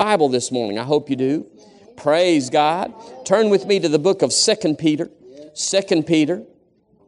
[0.00, 0.78] Bible this morning?
[0.78, 1.46] I hope you do.
[1.94, 2.94] Praise God.
[3.26, 5.10] Turn with me to the book of Second Peter.
[5.52, 6.42] Second Peter.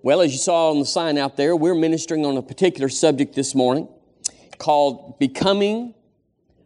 [0.03, 3.35] Well, as you saw on the sign out there, we're ministering on a particular subject
[3.35, 3.89] this morning
[4.59, 5.95] called Becoming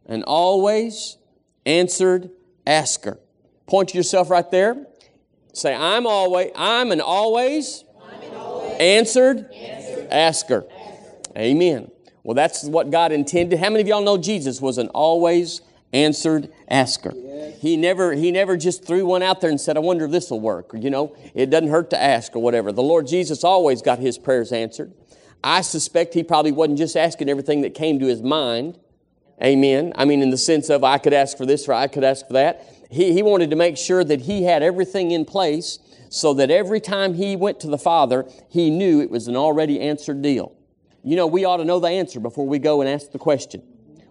[0.07, 1.17] an Always
[1.65, 2.31] Answered
[2.67, 3.21] Asker.
[3.69, 4.85] Point to yourself right there.
[5.53, 10.67] Say, I'm always, I'm an always, I'm an always answered, answered asker.
[10.67, 11.39] asker.
[11.39, 11.89] Amen.
[12.25, 13.61] Well, that's what God intended.
[13.61, 15.61] How many of y'all know Jesus was an always
[15.97, 17.13] answered asker?
[17.61, 20.31] He never, he never just threw one out there and said, I wonder if this
[20.31, 20.75] will work.
[20.75, 22.71] Or, you know, it doesn't hurt to ask or whatever.
[22.71, 24.93] The Lord Jesus always got his prayers answered.
[25.43, 28.79] I suspect he probably wasn't just asking everything that came to his mind.
[29.43, 29.93] Amen.
[29.97, 32.27] I mean, in the sense of I could ask for this or I could ask
[32.27, 32.67] for that.
[32.91, 36.81] He, he wanted to make sure that he had everything in place so that every
[36.81, 40.53] time he went to the Father, he knew it was an already answered deal.
[41.03, 43.63] You know, we ought to know the answer before we go and ask the question.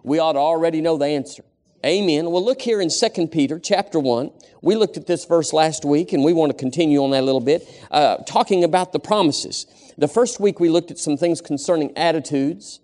[0.02, 1.44] We ought to already know the answer.
[1.84, 2.30] Amen.
[2.30, 4.30] Well, look here in 2 Peter chapter 1.
[4.62, 7.26] We looked at this verse last week, and we want to continue on that a
[7.26, 9.66] little bit, uh, talking about the promises.
[9.98, 12.80] The first week we looked at some things concerning attitudes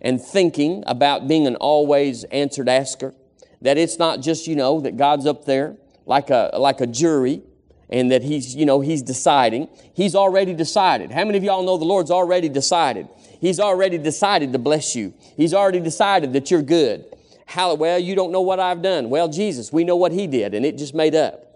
[0.00, 3.14] and thinking about being an always answered asker.
[3.60, 5.76] That it's not just, you know, that God's up there
[6.06, 7.42] like a, like a jury
[7.90, 9.68] and that he's, you know, he's deciding.
[9.92, 11.12] He's already decided.
[11.12, 13.06] How many of y'all know the Lord's already decided?
[13.40, 15.12] He's already decided to bless you.
[15.36, 17.04] He's already decided that you're good.
[17.50, 19.10] How, well, you don't know what I've done.
[19.10, 21.46] Well, Jesus, we know what He did, and it just made up.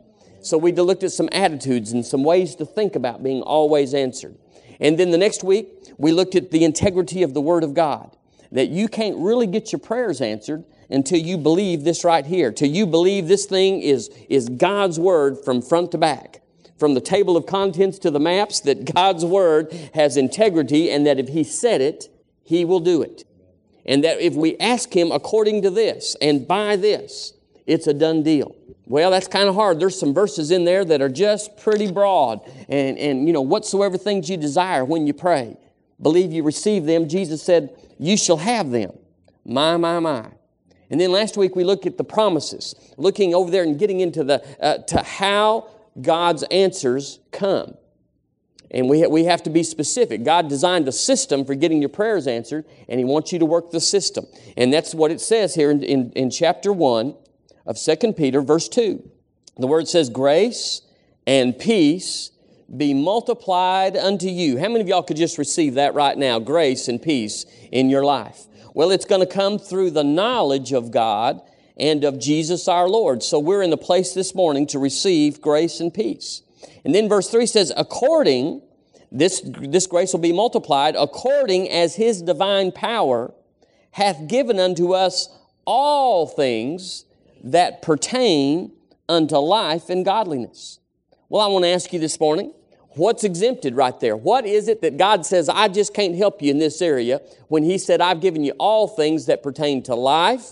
[0.43, 4.37] So we looked at some attitudes and some ways to think about being always answered.
[4.81, 8.11] And then the next week, we looked at the integrity of the Word of God.
[8.51, 12.71] That you can't really get your prayers answered until you believe this right here, till
[12.71, 16.43] you believe this thing is, is God's Word from front to back
[16.77, 21.21] from the table of contents to the maps that God's Word has integrity and that
[21.21, 22.09] if He said it,
[22.43, 23.23] He will do it.
[23.87, 27.35] And that if we ask Him according to this and by this,
[27.67, 28.55] it's a done deal.
[28.87, 29.81] Well, that's kind of hard.
[29.81, 32.41] There's some verses in there that are just pretty broad.
[32.69, 35.57] And, and, you know, whatsoever things you desire when you pray,
[36.01, 37.09] believe you receive them.
[37.09, 38.93] Jesus said, You shall have them.
[39.45, 40.29] My, my, my.
[40.91, 44.23] And then last week we looked at the promises, looking over there and getting into
[44.23, 47.75] the, uh, to how God's answers come.
[48.75, 50.25] And we, ha- we have to be specific.
[50.25, 53.71] God designed a system for getting your prayers answered, and He wants you to work
[53.71, 54.27] the system.
[54.57, 57.15] And that's what it says here in, in, in chapter 1
[57.67, 59.09] of 2 Peter, verse 2.
[59.59, 60.83] The word says, Grace
[61.25, 62.33] and peace
[62.77, 64.59] be multiplied unto you.
[64.59, 66.41] How many of y'all could just receive that right now?
[66.41, 68.47] Grace and peace in your life.
[68.75, 71.41] Well, it's going to come through the knowledge of God
[71.77, 73.23] and of Jesus our Lord.
[73.23, 76.43] So we're in the place this morning to receive grace and peace.
[76.85, 78.63] And then verse 3 says, according,
[79.11, 83.33] this, this grace will be multiplied, according as his divine power
[83.93, 85.29] hath given unto us
[85.65, 87.05] all things
[87.43, 88.73] that pertain
[89.09, 90.81] unto life and godliness.
[91.29, 92.53] Well, I want to ask you this morning,
[92.97, 94.17] what's exempted right there?
[94.17, 97.63] What is it that God says, I just can't help you in this area when
[97.63, 100.51] He said, I've given you all things that pertain to life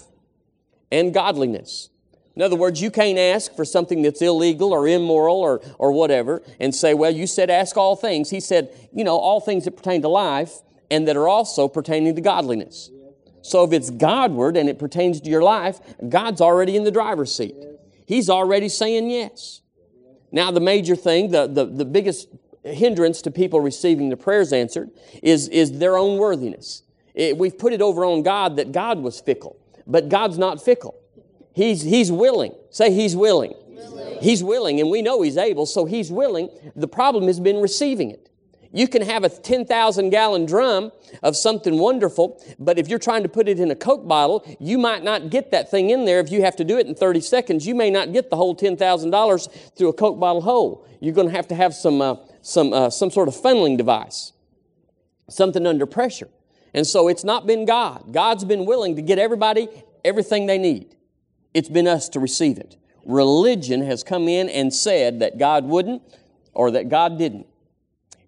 [0.91, 1.89] and godliness.
[2.35, 6.43] In other words, you can't ask for something that's illegal or immoral or, or whatever
[6.59, 8.31] and say, well, you said ask all things.
[8.31, 10.61] He said, you know, all things that pertain to life
[10.91, 12.91] and that are also pertaining to godliness.
[13.43, 17.35] So if it's Godward and it pertains to your life, God's already in the driver's
[17.35, 17.57] seat.
[18.07, 19.61] He's already saying yes.
[20.31, 22.29] Now, the major thing, the, the, the biggest
[22.65, 24.91] hindrance to people receiving the prayers answered
[25.23, 26.83] is, is their own worthiness.
[27.15, 29.59] It, we've put it over on God that God was fickle.
[29.87, 30.95] But God's not fickle.
[31.53, 32.55] He's, he's willing.
[32.71, 33.55] Say, He's willing.
[33.69, 34.19] willing.
[34.21, 36.49] He's willing, and we know He's able, so He's willing.
[36.75, 38.29] The problem has been receiving it.
[38.75, 40.93] You can have a 10,000 gallon drum
[41.23, 44.79] of something wonderful, but if you're trying to put it in a Coke bottle, you
[44.79, 46.21] might not get that thing in there.
[46.21, 48.57] If you have to do it in 30 seconds, you may not get the whole
[48.57, 50.87] $10,000 through a Coke bottle hole.
[51.01, 54.33] You're going to have to have some, uh, some, uh, some sort of funneling device,
[55.29, 56.29] something under pressure.
[56.73, 58.11] And so it's not been God.
[58.11, 59.69] God's been willing to get everybody
[60.03, 60.97] everything they need.
[61.55, 62.77] It's been us to receive it.
[63.05, 66.03] Religion has come in and said that God wouldn't
[66.55, 67.47] or that God didn't.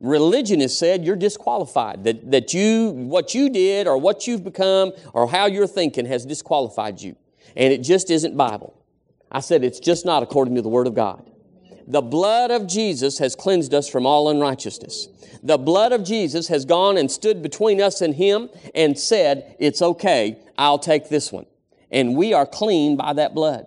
[0.00, 4.92] Religion has said you're disqualified, that, that you, what you did or what you've become
[5.12, 7.16] or how you're thinking has disqualified you.
[7.56, 8.78] And it just isn't Bible.
[9.30, 11.30] I said it's just not according to the Word of God.
[11.86, 15.08] The blood of Jesus has cleansed us from all unrighteousness.
[15.42, 19.82] The blood of Jesus has gone and stood between us and Him and said, It's
[19.82, 21.46] okay, I'll take this one.
[21.94, 23.66] And we are clean by that blood.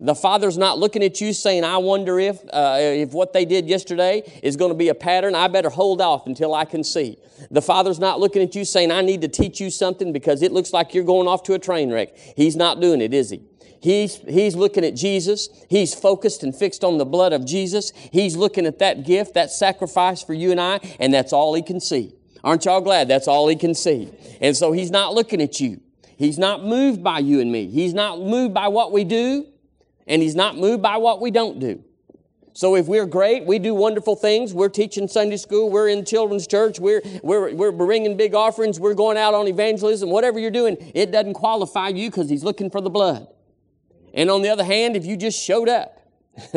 [0.00, 3.68] The Father's not looking at you saying, I wonder if, uh, if what they did
[3.68, 5.36] yesterday is going to be a pattern.
[5.36, 7.16] I better hold off until I can see.
[7.52, 10.50] The Father's not looking at you saying, I need to teach you something because it
[10.50, 12.16] looks like you're going off to a train wreck.
[12.36, 13.40] He's not doing it, is He?
[13.80, 15.48] He's, he's looking at Jesus.
[15.70, 17.92] He's focused and fixed on the blood of Jesus.
[18.10, 21.62] He's looking at that gift, that sacrifice for you and I, and that's all he
[21.62, 22.14] can see.
[22.42, 24.10] Aren't y'all glad that's all he can see?
[24.40, 25.80] And so he's not looking at you.
[26.16, 27.68] He's not moved by you and me.
[27.68, 29.46] He's not moved by what we do,
[30.06, 31.82] and he's not moved by what we don't do.
[32.56, 34.54] So if we're great, we do wonderful things.
[34.54, 35.70] We're teaching Sunday school.
[35.70, 36.78] We're in children's church.
[36.78, 38.78] We're, we're, we're bringing big offerings.
[38.78, 40.08] We're going out on evangelism.
[40.08, 43.26] Whatever you're doing, it doesn't qualify you because he's looking for the blood.
[44.14, 45.98] And on the other hand, if you just showed up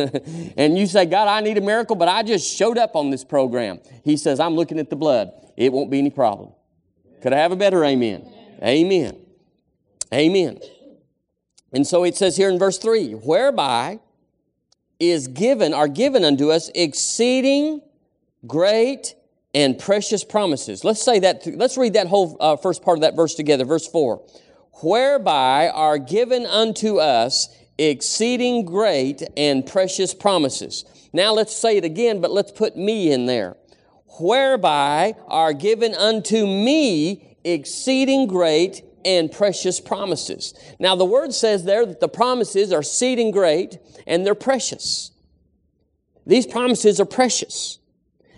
[0.56, 3.24] and you say, God, I need a miracle, but I just showed up on this
[3.24, 5.32] program, he says, I'm looking at the blood.
[5.58, 6.52] It won't be any problem.
[7.24, 8.32] Could I have a better amen?
[8.62, 8.86] Amen.
[8.86, 9.27] Amen.
[11.74, 14.00] And so it says here in verse 3 whereby
[15.00, 17.82] is given, are given unto us exceeding
[18.46, 19.16] great
[19.54, 20.84] and precious promises.
[20.84, 23.66] Let's say that, let's read that whole uh, first part of that verse together.
[23.66, 24.24] Verse 4.
[24.82, 30.86] Whereby are given unto us exceeding great and precious promises.
[31.14, 33.58] Now let's say it again, but let's put me in there.
[34.20, 40.54] Whereby are given unto me exceeding great and precious promises.
[40.80, 45.12] Now, the word says there that the promises are exceeding great and they're precious.
[46.26, 47.80] These promises are precious.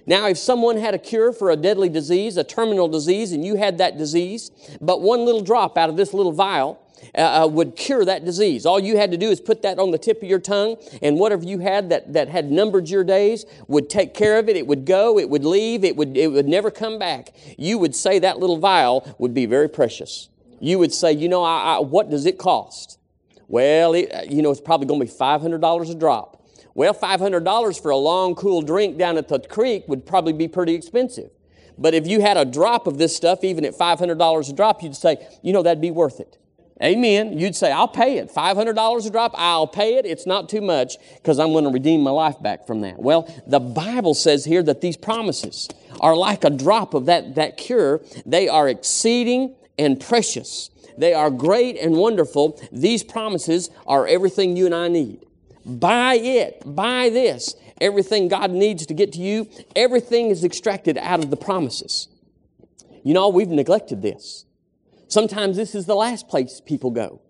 [0.05, 3.55] Now, if someone had a cure for a deadly disease, a terminal disease, and you
[3.55, 6.79] had that disease, but one little drop out of this little vial
[7.15, 8.67] uh, uh, would cure that disease.
[8.67, 11.17] All you had to do is put that on the tip of your tongue, and
[11.17, 14.55] whatever you had that, that had numbered your days would take care of it.
[14.55, 17.33] It would go, it would leave, it would, it would never come back.
[17.57, 21.43] You would say that little vial would be very precious you would say, you know,
[21.43, 22.99] I, I, what does it cost?
[23.47, 26.45] Well, it, uh, you know, it's probably going to be $500 a drop.
[26.75, 30.75] Well, $500 for a long, cool drink down at the creek would probably be pretty
[30.75, 31.31] expensive.
[31.77, 34.95] But if you had a drop of this stuff, even at $500 a drop, you'd
[34.95, 36.37] say, you know, that'd be worth it.
[36.81, 37.37] Amen.
[37.37, 38.33] You'd say, I'll pay it.
[38.33, 40.05] $500 a drop, I'll pay it.
[40.05, 42.99] It's not too much because I'm going to redeem my life back from that.
[42.99, 45.67] Well, the Bible says here that these promises
[45.99, 48.01] are like a drop of that, that cure.
[48.25, 50.69] They are exceeding and precious.
[50.97, 52.61] They are great and wonderful.
[52.71, 55.25] These promises are everything you and I need.
[55.65, 56.61] Buy it.
[56.65, 57.55] Buy this.
[57.81, 62.09] Everything God needs to get to you, everything is extracted out of the promises.
[63.03, 64.45] You know, we've neglected this.
[65.07, 67.21] Sometimes this is the last place people go.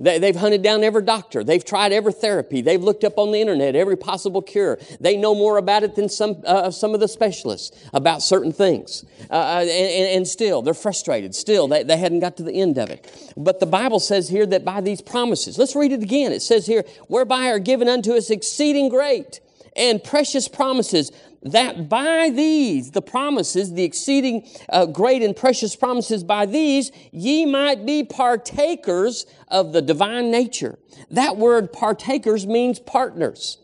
[0.00, 1.44] They, have hunted down every doctor.
[1.44, 2.60] They've tried every therapy.
[2.62, 4.78] They've looked up on the internet every possible cure.
[5.00, 9.04] They know more about it than some, uh, some of the specialists about certain things.
[9.30, 11.34] Uh, uh and, and, still, they're frustrated.
[11.34, 13.32] Still, they, they hadn't got to the end of it.
[13.36, 16.32] But the Bible says here that by these promises, let's read it again.
[16.32, 19.40] It says here, whereby are given unto us exceeding great
[19.76, 21.12] and precious promises
[21.44, 27.44] that by these, the promises, the exceeding uh, great and precious promises, by these ye
[27.44, 30.78] might be partakers of the divine nature.
[31.10, 33.58] That word partakers means partners.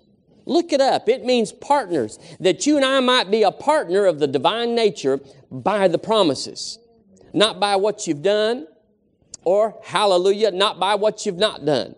[0.45, 1.09] Look it up.
[1.09, 2.19] It means partners.
[2.39, 6.79] That you and I might be a partner of the divine nature by the promises.
[7.33, 8.67] Not by what you've done,
[9.45, 11.95] or hallelujah, not by what you've not done,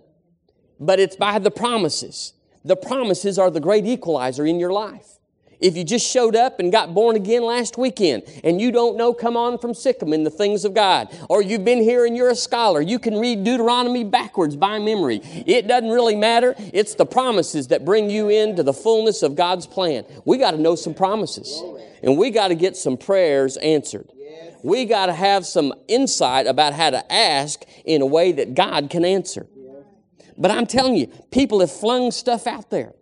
[0.78, 2.34] but it's by the promises.
[2.64, 5.18] The promises are the great equalizer in your life.
[5.62, 9.14] If you just showed up and got born again last weekend and you don't know,
[9.14, 12.16] come on from sic 'em in the things of God, or you've been here and
[12.16, 15.22] you're a scholar, you can read Deuteronomy backwards by memory.
[15.46, 16.56] It doesn't really matter.
[16.72, 20.04] It's the promises that bring you into the fullness of God's plan.
[20.24, 21.62] We got to know some promises
[22.02, 24.08] and we got to get some prayers answered.
[24.64, 28.90] We got to have some insight about how to ask in a way that God
[28.90, 29.46] can answer.
[30.36, 32.94] But I'm telling you, people have flung stuff out there.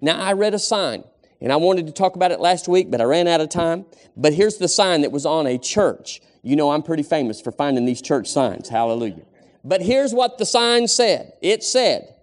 [0.00, 1.04] Now, I read a sign
[1.40, 3.86] and I wanted to talk about it last week, but I ran out of time.
[4.16, 6.20] But here's the sign that was on a church.
[6.42, 8.68] You know, I'm pretty famous for finding these church signs.
[8.68, 9.22] Hallelujah.
[9.64, 12.14] But here's what the sign said it said,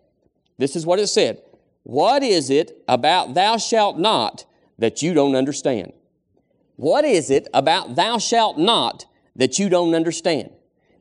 [0.57, 1.41] this is what it said
[1.84, 4.45] What is it about thou shalt not
[4.79, 5.93] that you don't understand?
[6.75, 9.05] What is it about thou shalt not
[9.36, 10.51] that you don't understand?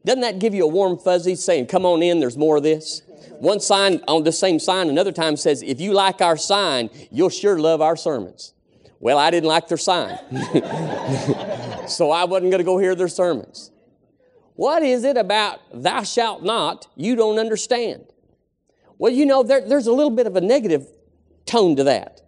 [0.05, 3.03] Doesn't that give you a warm fuzzy saying, Come on in, there's more of this?
[3.39, 7.31] One sign on the same sign, another time says, if you like our sign, you'll
[7.31, 8.55] sure love our sermons.
[9.01, 10.19] Well, I didn't like their sign.
[11.89, 13.71] so I wasn't going to go hear their sermons.
[14.55, 18.07] What is it about thou shalt not you don't understand?
[18.99, 20.87] Well, you know, there, there's a little bit of a negative
[21.45, 22.23] tone to that.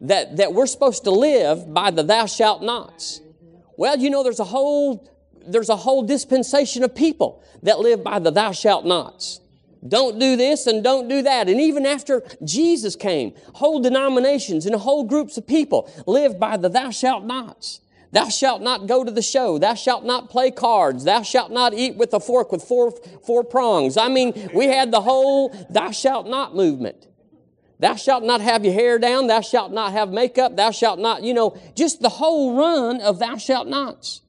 [0.00, 3.20] That, that we're supposed to live by the thou shalt nots.
[3.76, 5.08] Well, you know, there's a whole
[5.46, 9.40] there's a whole dispensation of people that live by the thou shalt nots.
[9.86, 11.48] Don't do this and don't do that.
[11.48, 16.68] And even after Jesus came, whole denominations and whole groups of people lived by the
[16.68, 17.80] thou shalt nots.
[18.12, 19.58] Thou shalt not go to the show.
[19.58, 21.04] Thou shalt not play cards.
[21.04, 22.92] Thou shalt not eat with a fork with four,
[23.26, 23.96] four prongs.
[23.96, 27.08] I mean, we had the whole thou shalt not movement.
[27.78, 29.26] Thou shalt not have your hair down.
[29.26, 30.56] Thou shalt not have makeup.
[30.56, 34.20] Thou shalt not, you know, just the whole run of thou shalt nots.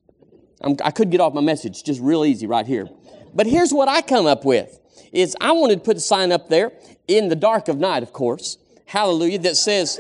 [0.62, 2.90] I'm, i could get off my message just real easy right here.
[3.36, 4.80] But here's what I come up with
[5.14, 6.74] is I wanted to put a sign up there
[7.08, 8.58] in the dark of night, of course.
[8.86, 9.40] Hallelujah.
[9.40, 10.00] That says,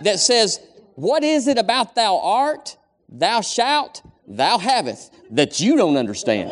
[0.00, 0.60] that says,
[0.94, 2.76] what is it about thou art
[3.08, 6.50] thou shalt, thou haveth, that you don't understand.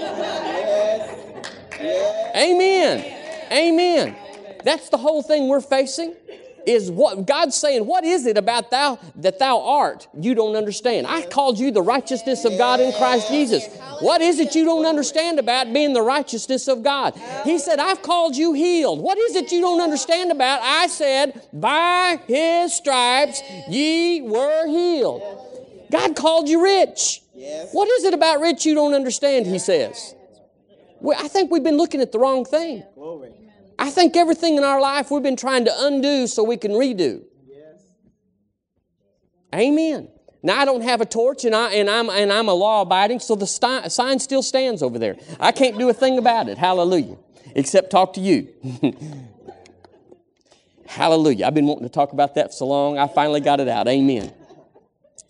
[2.37, 3.53] Amen.
[3.53, 4.17] Amen.
[4.65, 6.15] That's the whole thing we're facing.
[6.67, 11.07] Is what God's saying, what is it about thou that thou art you don't understand?
[11.07, 13.67] I called you the righteousness of God in Christ Jesus.
[14.01, 17.15] What is it you don't understand about being the righteousness of God?
[17.45, 19.01] He said, I've called you healed.
[19.01, 20.61] What is it you don't understand about?
[20.63, 25.23] I said, by his stripes ye were healed.
[25.91, 27.21] God called you rich.
[27.73, 30.15] What is it about rich you don't understand, he says?
[31.01, 32.83] Well, I think we've been looking at the wrong thing.
[32.95, 33.33] Glory.
[33.85, 37.23] I think everything in our life we've been trying to undo so we can redo.
[39.55, 40.09] Amen.
[40.43, 43.21] Now I don't have a torch and, I, and, I'm, and I'm a law abiding,
[43.21, 45.17] so the sign still stands over there.
[45.39, 46.57] I can't do a thing about it.
[46.57, 47.19] Hallelujah.
[47.55, 48.49] Except talk to you.
[50.87, 51.45] Hallelujah.
[51.45, 52.97] I've been wanting to talk about that for so long.
[52.97, 53.87] I finally got it out.
[53.87, 54.33] Amen.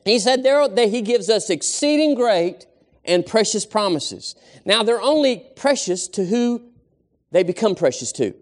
[0.05, 2.67] He said there that he gives us exceeding great
[3.05, 4.37] and precious promises.
[4.65, 6.63] Now they're only precious to who
[7.33, 8.33] they become precious to.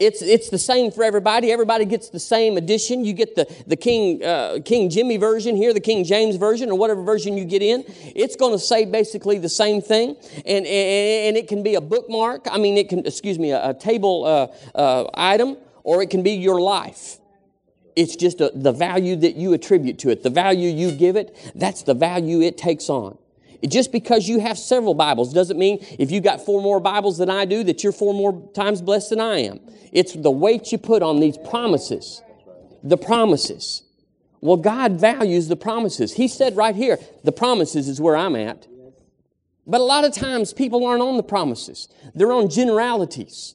[0.00, 1.52] It's, it's the same for everybody.
[1.52, 3.04] Everybody gets the same edition.
[3.04, 6.78] You get the, the King, uh, King Jimmy version here, the King James version, or
[6.78, 7.84] whatever version you get in.
[8.16, 10.16] It's going to say basically the same thing.
[10.46, 12.46] And, and, and, it can be a bookmark.
[12.50, 16.22] I mean, it can, excuse me, a, a table uh, uh, item, or it can
[16.22, 17.18] be your life.
[17.94, 21.36] It's just a, the value that you attribute to it, the value you give it,
[21.54, 23.18] that's the value it takes on.
[23.68, 27.28] Just because you have several Bibles doesn't mean if you got four more Bibles than
[27.28, 29.60] I do that you're four more times blessed than I am.
[29.92, 32.22] It's the weight you put on these promises.
[32.82, 33.82] The promises.
[34.40, 36.14] Well, God values the promises.
[36.14, 38.66] He said right here, the promises is where I'm at.
[39.66, 41.88] But a lot of times people aren't on the promises.
[42.14, 43.54] They're on generalities.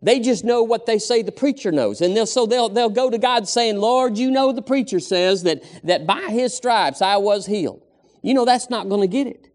[0.00, 2.00] They just know what they say the preacher knows.
[2.00, 5.44] And they'll, so they'll, they'll go to God saying, Lord, you know the preacher says
[5.44, 7.82] that, that by his stripes I was healed.
[8.22, 9.48] You know that's not going to get it.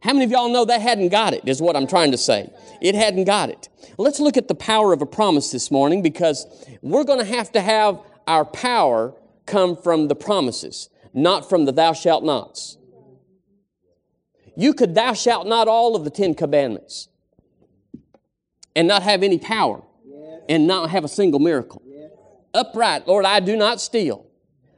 [0.00, 2.50] How many of y'all know that hadn't got it, is what I'm trying to say?
[2.80, 3.68] It hadn't got it.
[3.98, 6.46] Let's look at the power of a promise this morning because
[6.82, 9.14] we're going to have to have our power
[9.46, 12.76] come from the promises, not from the thou shalt nots.
[14.56, 17.08] You could thou shalt not all of the Ten Commandments
[18.76, 19.82] and not have any power
[20.48, 21.82] and not have a single miracle.
[22.54, 24.26] Upright, Lord, I do not steal.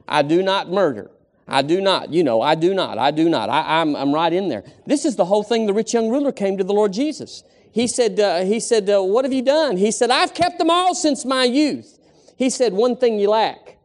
[0.07, 1.11] I do not murder.
[1.51, 3.49] I do not, you know, I do not, I do not.
[3.49, 4.63] I, am I'm, I'm right in there.
[4.85, 7.43] This is the whole thing the rich young ruler came to the Lord Jesus.
[7.73, 9.77] He said, uh, he said uh, What have you done?
[9.77, 11.99] He said, I've kept them all since my youth.
[12.37, 13.77] He said, One thing you lack.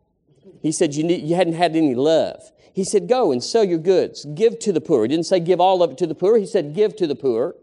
[0.63, 2.41] He said, You, need, you hadn't had any love.
[2.73, 5.03] He said, Go and sell your goods, give to the poor.
[5.03, 6.39] He didn't say give all of it to the poor.
[6.39, 7.57] He said, Give to the poor.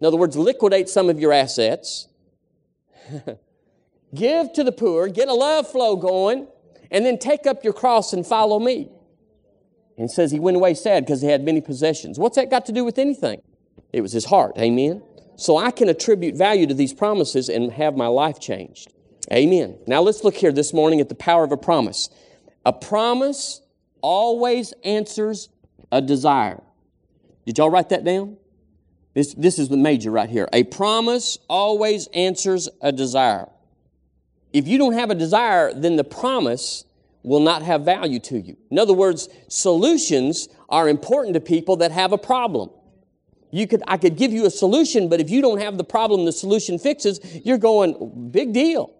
[0.00, 2.08] In other words, liquidate some of your assets.
[4.14, 6.46] Give to the poor, get a love flow going,
[6.90, 8.90] and then take up your cross and follow me.
[9.98, 12.18] And says he went away sad because he had many possessions.
[12.18, 13.42] What's that got to do with anything?
[13.92, 14.56] It was his heart.
[14.58, 15.02] Amen.
[15.36, 18.92] So I can attribute value to these promises and have my life changed.
[19.32, 19.78] Amen.
[19.86, 22.08] Now let's look here this morning at the power of a promise.
[22.64, 23.60] A promise
[24.00, 25.48] always answers
[25.90, 26.62] a desire.
[27.46, 28.36] Did y'all write that down?
[29.14, 30.48] This, this is the major right here.
[30.52, 33.48] A promise always answers a desire.
[34.52, 36.84] If you don't have a desire, then the promise
[37.22, 38.56] will not have value to you.
[38.70, 42.70] In other words, solutions are important to people that have a problem.
[43.50, 46.24] You could, I could give you a solution, but if you don't have the problem
[46.24, 48.94] the solution fixes, you're going, big deal.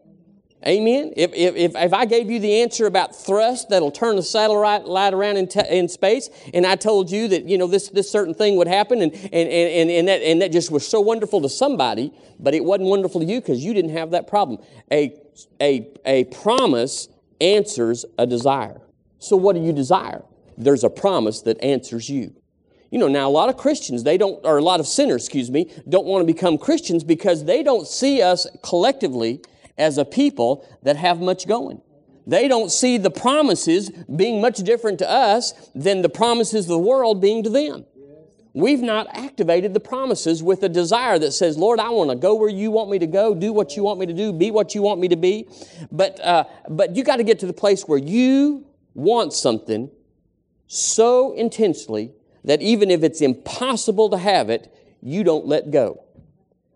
[0.65, 1.13] Amen.
[1.17, 5.13] If, if, if I gave you the answer about thrust that'll turn the satellite light
[5.13, 8.33] around in, t- in space, and I told you that you know this, this certain
[8.35, 11.49] thing would happen, and, and, and, and, that, and that just was so wonderful to
[11.49, 14.61] somebody, but it wasn't wonderful to you because you didn't have that problem.
[14.93, 15.19] A,
[15.61, 17.09] a, a promise
[17.43, 18.81] answers a desire.
[19.19, 20.23] So what do you desire?
[20.57, 22.35] There's a promise that answers you.
[22.91, 25.51] You know, now a lot of Christians, they don't, or a lot of sinners, excuse
[25.51, 29.41] me, don't want to become Christians because they don't see us collectively
[29.79, 31.81] as a people that have much going.
[32.27, 36.79] They don't see the promises being much different to us than the promises of the
[36.79, 37.85] world being to them.
[38.55, 42.35] We've not activated the promises with a desire that says, Lord, I want to go
[42.35, 44.75] where you want me to go, do what you want me to do, be what
[44.75, 45.49] you want me to be.
[45.91, 49.91] But, uh, but you got to get to the place where you want something
[50.67, 52.13] so intensely
[52.45, 56.05] that even if it's impossible to have it, you don't let go.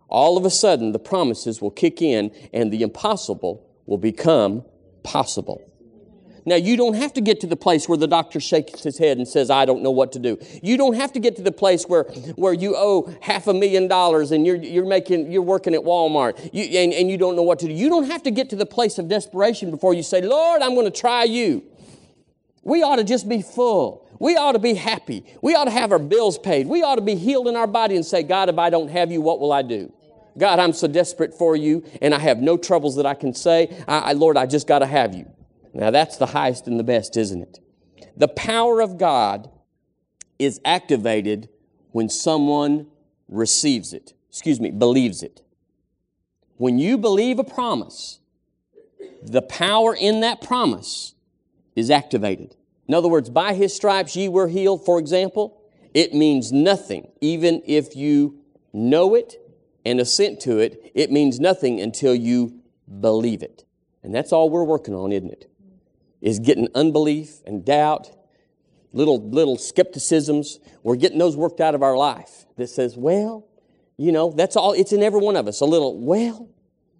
[0.09, 4.64] All of a sudden, the promises will kick in and the impossible will become
[5.02, 5.62] possible.
[6.48, 9.18] Now, you don't have to get to the place where the doctor shakes his head
[9.18, 10.38] and says, I don't know what to do.
[10.62, 12.04] You don't have to get to the place where,
[12.36, 16.48] where you owe half a million dollars and you're, you're, making, you're working at Walmart
[16.52, 17.72] you, and, and you don't know what to do.
[17.72, 20.74] You don't have to get to the place of desperation before you say, Lord, I'm
[20.74, 21.64] going to try you.
[22.62, 24.08] We ought to just be full.
[24.20, 25.24] We ought to be happy.
[25.42, 26.68] We ought to have our bills paid.
[26.68, 29.10] We ought to be healed in our body and say, God, if I don't have
[29.10, 29.92] you, what will I do?
[30.38, 33.82] God, I'm so desperate for you and I have no troubles that I can say.
[33.88, 35.26] I, I Lord, I just got to have you.
[35.76, 37.61] Now that's the highest and the best, isn't it?
[38.16, 39.50] The power of God
[40.38, 41.50] is activated
[41.92, 42.87] when someone
[43.28, 44.14] receives it.
[44.30, 45.42] Excuse me, believes it.
[46.56, 48.21] When you believe a promise,
[49.23, 51.14] the power in that promise
[51.75, 52.56] is activated.
[52.88, 55.61] In other words, by his stripes ye were healed, for example,
[55.92, 58.38] it means nothing, even if you
[58.73, 59.35] know it
[59.85, 62.61] and assent to it, it means nothing until you
[63.00, 63.64] believe it.
[64.02, 65.50] And that's all we're working on, isn't it?
[66.26, 68.11] Is getting unbelief and doubt,
[68.92, 70.59] little, little skepticisms.
[70.83, 73.47] We're getting those worked out of our life that says, well,
[73.97, 75.61] you know, that's all, it's in every one of us.
[75.61, 76.49] A little, well,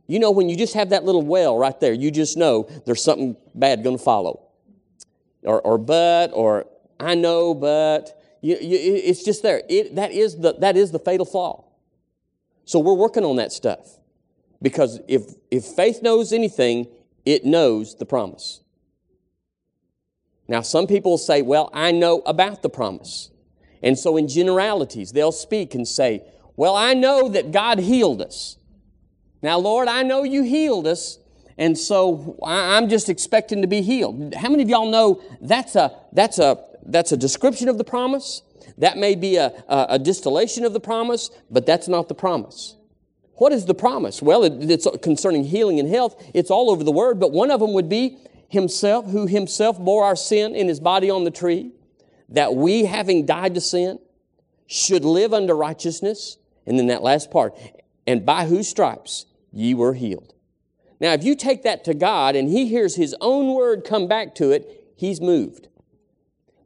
[0.07, 3.03] you know, when you just have that little well right there, you just know there's
[3.03, 4.43] something bad to follow.
[5.43, 6.67] Or, or but, or
[7.01, 9.65] I know, but, you, you, it's just there.
[9.69, 11.65] It, that, is the, that is the fatal flaw.
[12.65, 13.99] So we're working on that stuff.
[14.63, 16.87] Because if, if faith knows anything,
[17.25, 18.61] it knows the promise.
[20.49, 23.31] Now, some people say, well, I know about the promise.
[23.83, 26.23] And so, in generalities, they'll speak and say,
[26.57, 28.57] well, I know that God healed us.
[29.43, 31.19] Now, Lord, I know you healed us,
[31.59, 34.35] and so I'm just expecting to be healed.
[34.35, 38.43] How many of y'all know that's a, that's a, that's a description of the promise?
[38.79, 42.77] That may be a, a, a distillation of the promise, but that's not the promise.
[43.35, 44.23] What is the promise?
[44.23, 46.23] Well, it, it's concerning healing and health.
[46.35, 48.19] It's all over the word, but one of them would be
[48.57, 51.73] himself, who himself bore our sin in his body on the tree,
[52.31, 53.99] that we, having died to sin,
[54.67, 56.39] should live under righteousness.
[56.67, 57.55] And then that last part,
[58.07, 60.35] and by whose stripes ye were healed.
[60.99, 64.35] Now, if you take that to God and he hears his own word come back
[64.37, 65.69] to it, he's moved.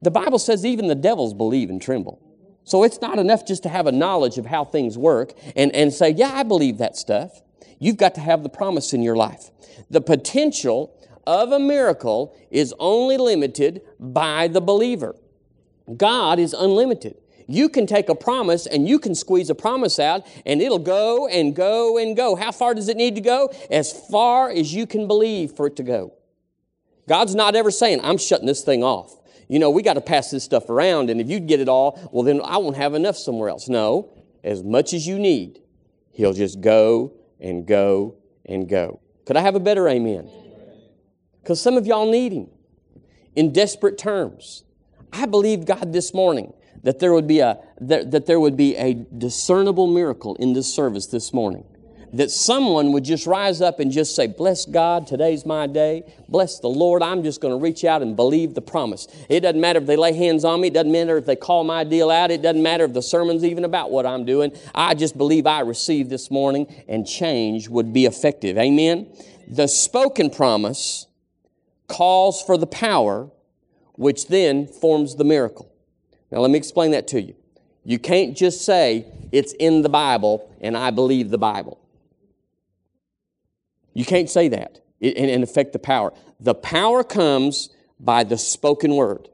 [0.00, 2.22] The Bible says even the devils believe and tremble.
[2.64, 5.92] So it's not enough just to have a knowledge of how things work and, and
[5.92, 7.42] say, yeah, I believe that stuff.
[7.78, 9.50] You've got to have the promise in your life.
[9.90, 10.94] The potential
[11.30, 15.14] of a miracle is only limited by the believer.
[15.96, 17.16] God is unlimited.
[17.46, 21.28] You can take a promise and you can squeeze a promise out and it'll go
[21.28, 22.34] and go and go.
[22.34, 23.52] How far does it need to go?
[23.70, 26.14] As far as you can believe for it to go.
[27.08, 29.16] God's not ever saying, I'm shutting this thing off.
[29.48, 32.08] You know, we got to pass this stuff around and if you get it all,
[32.10, 33.68] well, then I won't have enough somewhere else.
[33.68, 34.10] No,
[34.42, 35.60] as much as you need,
[36.10, 38.98] He'll just go and go and go.
[39.26, 40.28] Could I have a better amen?
[41.42, 42.48] Because some of y'all need Him
[43.36, 44.64] in desperate terms.
[45.12, 48.76] I believe God this morning that there would be a that, that there would be
[48.76, 51.64] a discernible miracle in this service this morning
[52.12, 56.02] that someone would just rise up and just say, Bless God, today's my day.
[56.28, 57.02] Bless the Lord.
[57.02, 59.06] I'm just going to reach out and believe the promise.
[59.28, 60.68] It doesn't matter if they lay hands on me.
[60.68, 62.30] It doesn't matter if they call my deal out.
[62.30, 64.52] It doesn't matter if the sermon's even about what I'm doing.
[64.74, 68.58] I just believe I received this morning and change would be effective.
[68.58, 69.12] Amen.
[69.48, 71.06] The spoken promise
[71.90, 73.28] calls for the power,
[73.94, 75.70] which then forms the miracle.
[76.30, 77.34] Now, let me explain that to you.
[77.84, 81.78] You can't just say, it's in the Bible and I believe the Bible.
[83.92, 86.12] You can't say that and, affect the power.
[86.38, 89.28] The power comes by the spoken word.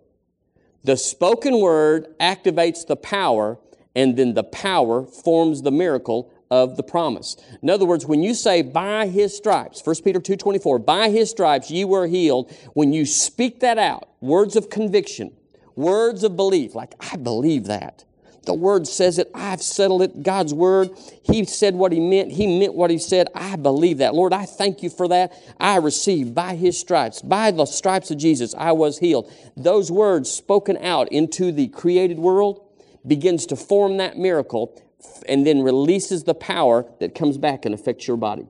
[0.85, 3.59] The spoken word activates the power,
[3.95, 7.37] and then the power forms the miracle of the promise.
[7.63, 11.71] In other words, when you say by his stripes, 1 Peter 2:24, by his stripes
[11.71, 15.33] ye were healed, when you speak that out, words of conviction,
[15.75, 18.05] words of belief, like I believe that.
[18.47, 20.91] The word says it, I've settled it, God's word.
[21.25, 23.27] He said what he meant, he meant what he said.
[23.35, 24.15] I believe that.
[24.15, 25.33] Lord, I thank you for that.
[25.59, 29.31] I received by his stripes, by the stripes of Jesus, I was healed.
[29.57, 32.61] Those words spoken out into the created world
[33.05, 34.81] begins to form that miracle
[35.29, 38.47] and then releases the power that comes back and affects your body.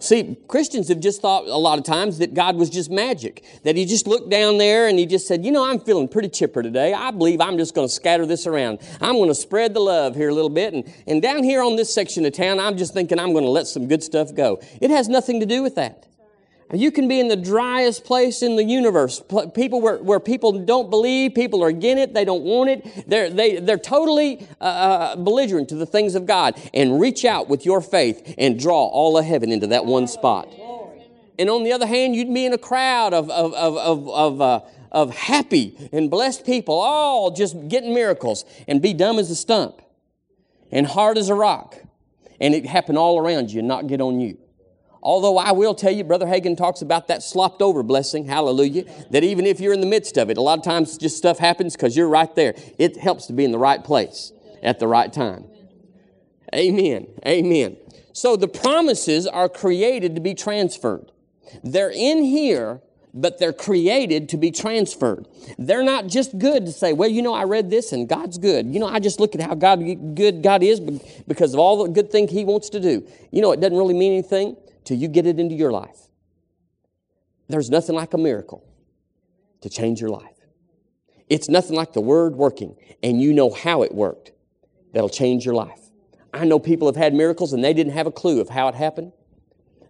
[0.00, 3.74] See, Christians have just thought a lot of times that God was just magic, that
[3.74, 6.62] He just looked down there and He just said, You know, I'm feeling pretty chipper
[6.62, 6.92] today.
[6.94, 8.78] I believe I'm just going to scatter this around.
[9.00, 10.72] I'm going to spread the love here a little bit.
[10.72, 13.50] And, and down here on this section of town, I'm just thinking I'm going to
[13.50, 14.60] let some good stuff go.
[14.80, 16.06] It has nothing to do with that.
[16.74, 19.22] You can be in the driest place in the universe.
[19.54, 23.08] People where, where people don't believe, people are against it, they don't want it.
[23.08, 26.60] They're, they, they're totally uh, uh, belligerent to the things of God.
[26.74, 30.48] And reach out with your faith and draw all of heaven into that one spot.
[31.38, 34.40] And on the other hand, you'd be in a crowd of, of, of, of, of,
[34.40, 34.60] uh,
[34.92, 39.80] of happy and blessed people, all just getting miracles, and be dumb as a stump
[40.70, 41.76] and hard as a rock.
[42.40, 44.36] And it happen all around you and not get on you.
[45.02, 49.22] Although I will tell you, Brother Hagin talks about that slopped over blessing, hallelujah, that
[49.22, 51.74] even if you're in the midst of it, a lot of times just stuff happens
[51.76, 52.54] because you're right there.
[52.78, 54.32] It helps to be in the right place
[54.62, 55.44] at the right time.
[56.54, 57.06] Amen.
[57.26, 57.76] Amen.
[58.12, 61.12] So the promises are created to be transferred.
[61.62, 62.80] They're in here,
[63.14, 65.28] but they're created to be transferred.
[65.58, 68.66] They're not just good to say, well, you know, I read this and God's good.
[68.66, 69.80] You know, I just look at how God
[70.16, 73.06] good God is because of all the good things He wants to do.
[73.30, 74.56] You know, it doesn't really mean anything
[74.88, 76.08] till you get it into your life.
[77.48, 78.64] There's nothing like a miracle
[79.60, 80.34] to change your life.
[81.28, 84.32] It's nothing like the word working and you know how it worked
[84.94, 85.90] that'll change your life.
[86.32, 88.74] I know people have had miracles and they didn't have a clue of how it
[88.74, 89.12] happened.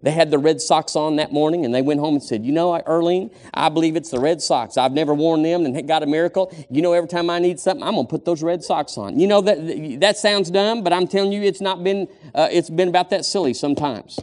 [0.02, 2.50] They had the red socks on that morning and they went home and said, You
[2.50, 4.76] know, Erlene, I believe it's the red socks.
[4.76, 6.52] I've never worn them and got a miracle.
[6.70, 9.20] You know, every time I need something, I'm going to put those red socks on.
[9.20, 12.70] You know, that, that sounds dumb, but I'm telling you, it's not been, uh, it's
[12.70, 14.18] been about that silly sometimes.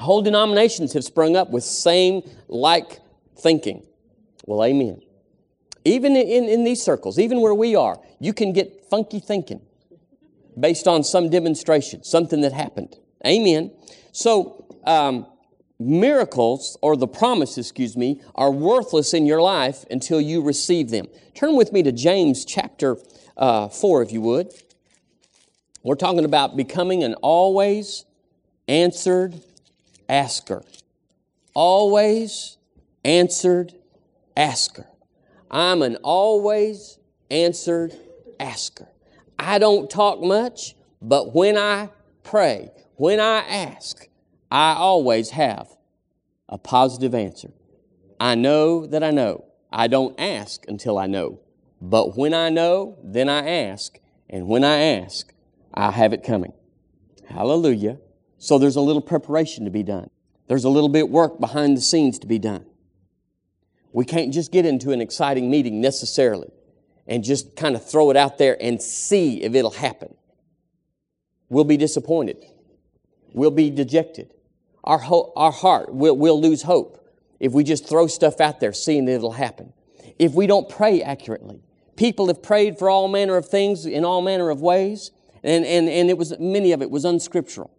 [0.00, 3.00] Whole denominations have sprung up with same like
[3.38, 3.84] thinking.
[4.46, 5.02] Well, amen.
[5.84, 9.60] Even in, in these circles, even where we are, you can get funky thinking
[10.58, 12.96] based on some demonstration, something that happened.
[13.26, 13.72] Amen.
[14.12, 15.26] So, um,
[15.78, 21.08] miracles, or the promises, excuse me, are worthless in your life until you receive them.
[21.34, 22.96] Turn with me to James chapter
[23.36, 24.52] uh, 4, if you would.
[25.82, 28.04] We're talking about becoming an always
[28.68, 29.42] answered
[30.10, 30.62] asker.
[31.54, 32.58] Always
[33.04, 33.74] answered
[34.36, 34.86] asker.
[35.50, 36.98] I'm an always
[37.30, 37.94] answered
[38.38, 38.88] asker.
[39.38, 41.88] I don't talk much, but when I
[42.22, 44.06] pray, when I ask,
[44.50, 45.68] I always have
[46.48, 47.52] a positive answer.
[48.18, 49.44] I know that I know.
[49.72, 51.40] I don't ask until I know.
[51.80, 53.98] But when I know, then I ask.
[54.28, 55.32] And when I ask,
[55.72, 56.52] I have it coming.
[57.28, 57.98] Hallelujah.
[58.40, 60.08] So there's a little preparation to be done.
[60.48, 62.64] There's a little bit work behind the scenes to be done.
[63.92, 66.50] We can't just get into an exciting meeting necessarily
[67.06, 70.14] and just kind of throw it out there and see if it'll happen.
[71.50, 72.42] We'll be disappointed.
[73.34, 74.32] We'll be dejected.
[74.84, 77.06] Our, ho- our heart will we'll lose hope
[77.40, 79.74] if we just throw stuff out there seeing that it'll happen.
[80.18, 81.62] If we don't pray accurately.
[81.96, 85.10] People have prayed for all manner of things in all manner of ways,
[85.42, 87.70] and, and, and it was many of it was unscriptural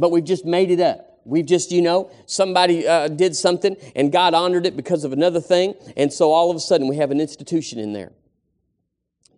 [0.00, 1.20] but we've just made it up.
[1.24, 5.40] We've just, you know, somebody uh, did something and God honored it because of another
[5.40, 5.74] thing.
[5.96, 8.12] And so all of a sudden we have an institution in there.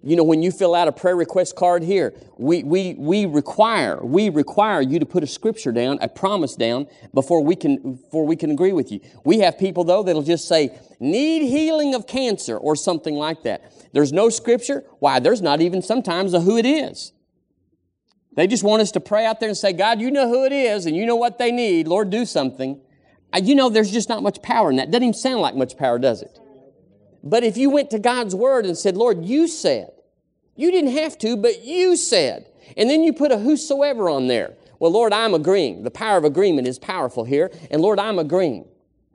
[0.05, 4.05] You know, when you fill out a prayer request card here, we, we, we require,
[4.05, 8.27] we require you to put a scripture down, a promise down before we can, before
[8.27, 9.01] we can agree with you.
[9.25, 13.73] We have people though that'll just say, need healing of cancer or something like that.
[13.93, 14.85] There's no scripture.
[14.99, 15.21] Why?
[15.21, 17.13] There's not even sometimes a who it is.
[18.35, 20.53] They just want us to pray out there and say, God, you know who it
[20.53, 21.87] is and you know what they need.
[21.87, 22.81] Lord, do something.
[23.41, 24.91] You know, there's just not much power in that.
[24.91, 26.39] Doesn't even sound like much power, does it?
[27.23, 29.91] But if you went to God's Word and said, Lord, you said,
[30.57, 34.57] you didn't have to, but you said, and then you put a whosoever on there.
[34.79, 35.83] Well, Lord, I'm agreeing.
[35.83, 37.51] The power of agreement is powerful here.
[37.71, 38.67] And Lord, I'm agreeing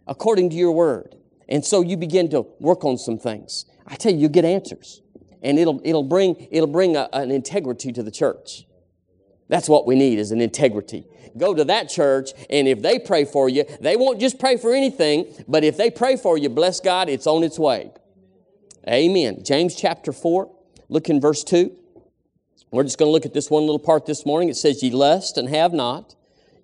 [0.08, 1.16] according to your word.
[1.50, 3.66] And so you begin to work on some things.
[3.86, 5.02] I tell you, you get answers.
[5.42, 8.67] And it'll, it'll bring, it'll bring a, an integrity to the church.
[9.50, 11.06] That's what we need is an integrity.
[11.38, 14.74] Go to that church, and if they pray for you, they won't just pray for
[14.74, 17.92] anything, but if they pray for you, bless God, it's on its way.
[18.88, 19.44] Amen.
[19.44, 20.52] James chapter 4,
[20.90, 21.76] look in verse 2.
[22.72, 24.50] We're just going to look at this one little part this morning.
[24.50, 26.16] It says, Ye lust and have not,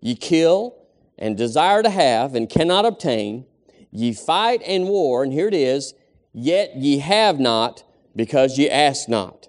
[0.01, 0.75] ye kill
[1.17, 3.45] and desire to have and cannot obtain,
[3.91, 5.93] ye fight and war, and here it is,
[6.33, 7.83] yet ye have not
[8.15, 9.47] because ye ask not.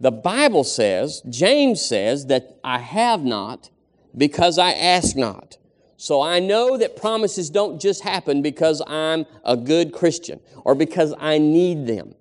[0.00, 3.70] The Bible says, James says, that I have not
[4.16, 5.58] because I ask not.
[5.96, 11.14] So I know that promises don't just happen because I'm a good Christian or because
[11.18, 12.14] I need them.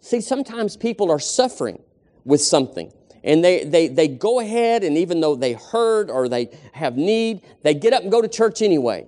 [0.00, 1.80] See, sometimes people are suffering
[2.24, 6.50] with something and they, they, they go ahead and even though they hurt or they
[6.72, 9.06] have need, they get up and go to church anyway.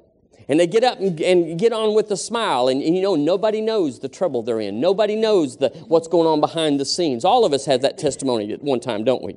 [0.49, 2.69] And they get up and, and get on with a smile.
[2.69, 4.81] And, and, you know, nobody knows the trouble they're in.
[4.81, 7.25] Nobody knows the, what's going on behind the scenes.
[7.25, 9.37] All of us have that testimony at one time, don't we?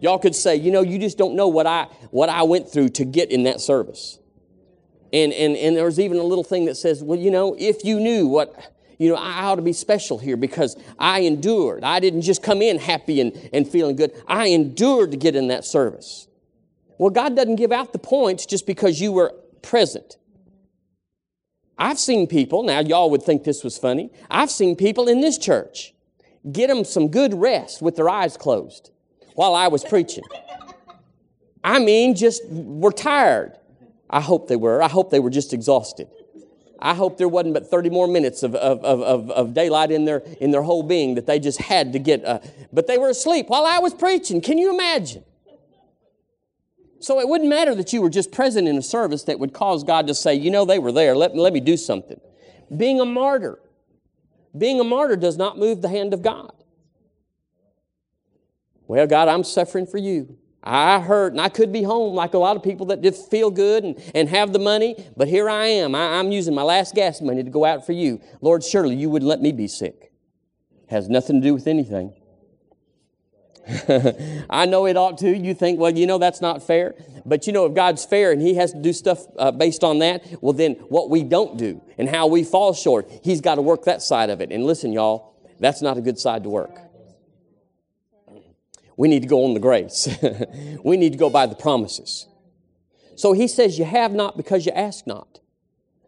[0.00, 2.88] Y'all could say, you know, you just don't know what I what I went through
[2.90, 4.18] to get in that service.
[5.12, 8.00] And and and there's even a little thing that says, well, you know, if you
[8.00, 8.52] knew what
[8.98, 11.84] you know, I ought to be special here because I endured.
[11.84, 14.12] I didn't just come in happy and, and feeling good.
[14.26, 16.26] I endured to get in that service.
[16.98, 20.16] Well, God doesn't give out the points just because you were present.
[21.78, 25.38] I've seen people, now y'all would think this was funny, I've seen people in this
[25.38, 25.94] church
[26.50, 28.90] get them some good rest with their eyes closed
[29.34, 30.24] while I was preaching.
[31.64, 33.56] I mean, just were tired.
[34.10, 34.82] I hope they were.
[34.82, 36.08] I hope they were just exhausted.
[36.80, 40.18] I hope there wasn't but 30 more minutes of, of, of, of, daylight in their,
[40.40, 42.24] in their whole being that they just had to get.
[42.24, 42.40] Uh,
[42.72, 44.40] but they were asleep while I was preaching.
[44.40, 45.24] Can you imagine?
[47.02, 49.82] So it wouldn't matter that you were just present in a service that would cause
[49.82, 51.16] God to say, you know, they were there.
[51.16, 52.20] Let, let me do something.
[52.76, 53.58] Being a martyr.
[54.56, 56.52] Being a martyr does not move the hand of God.
[58.86, 60.38] Well, God, I'm suffering for you.
[60.62, 63.50] I hurt and I could be home like a lot of people that just feel
[63.50, 65.96] good and, and have the money, but here I am.
[65.96, 68.20] I, I'm using my last gas money to go out for you.
[68.40, 70.12] Lord, surely you wouldn't let me be sick.
[70.88, 72.14] Has nothing to do with anything.
[74.50, 75.36] I know it ought to.
[75.36, 76.94] You think, well, you know, that's not fair.
[77.24, 80.00] But you know, if God's fair and He has to do stuff uh, based on
[80.00, 83.62] that, well, then what we don't do and how we fall short, He's got to
[83.62, 84.50] work that side of it.
[84.50, 86.76] And listen, y'all, that's not a good side to work.
[88.96, 90.08] We need to go on the grace.
[90.84, 92.26] we need to go by the promises.
[93.16, 95.40] So he says, You have not because you ask not.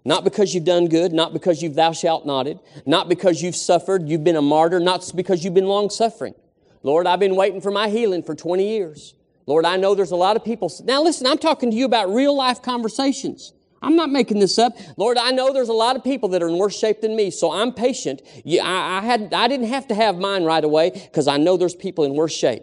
[0.05, 4.07] Not because you've done good, not because you've thou shalt noted, not because you've suffered,
[4.07, 6.35] you've been a martyr, not because you've been long suffering.
[6.85, 9.15] Lord, I've been waiting for my healing for 20 years.
[9.47, 10.71] Lord, I know there's a lot of people.
[10.85, 13.53] Now listen, I'm talking to you about real life conversations.
[13.83, 14.77] I'm not making this up.
[14.97, 17.31] Lord, I know there's a lot of people that are in worse shape than me,
[17.31, 18.23] so I'm patient.
[18.47, 21.75] I, I, had, I didn't have to have mine right away because I know there's
[21.75, 22.63] people in worse shape.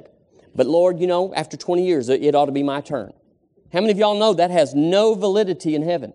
[0.56, 3.14] But Lord, you know, after 20 years, it ought to be my turn.
[3.74, 6.14] How many of y'all know that has no validity in heaven?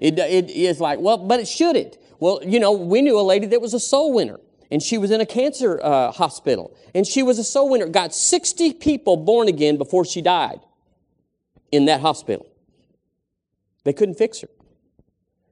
[0.00, 2.02] It, it is like, well, but it should it.
[2.20, 4.38] Well, you know, we knew a lady that was a soul winner,
[4.72, 7.86] and she was in a cancer uh, hospital, and she was a soul winner.
[7.86, 10.60] Got 60 people born again before she died
[11.70, 12.46] in that hospital.
[13.84, 14.48] They couldn't fix her.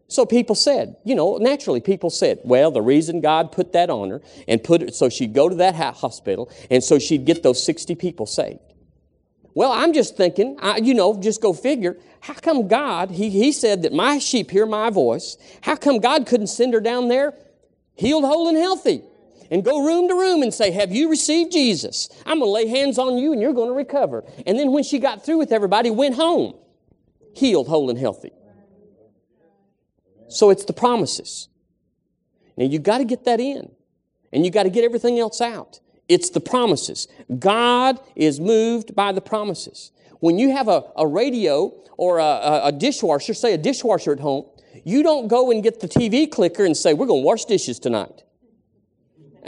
[0.08, 4.08] So people said, you know, naturally people said, well, the reason God put that on
[4.08, 7.62] her and put it so she'd go to that hospital and so she'd get those
[7.62, 8.58] 60 people saved.
[9.52, 11.98] Well, I'm just thinking, I, you know, just go figure.
[12.20, 15.36] How come God, he, he said that my sheep hear my voice.
[15.60, 17.34] How come God couldn't send her down there
[17.94, 19.02] healed, whole, and healthy?
[19.50, 22.08] And go room to room and say, Have you received Jesus?
[22.24, 24.24] I'm going to lay hands on you and you're going to recover.
[24.46, 26.54] And then when she got through with everybody, went home
[27.34, 28.32] healed, whole, and healthy.
[30.28, 31.48] So it's the promises.
[32.56, 33.72] Now you got to get that in,
[34.32, 35.80] and you got to get everything else out.
[36.08, 37.08] It's the promises.
[37.38, 39.92] God is moved by the promises.
[40.18, 44.44] When you have a, a radio or a, a, dishwasher, say a dishwasher at home,
[44.84, 47.78] you don't go and get the TV clicker and say, We're going to wash dishes
[47.78, 48.22] tonight.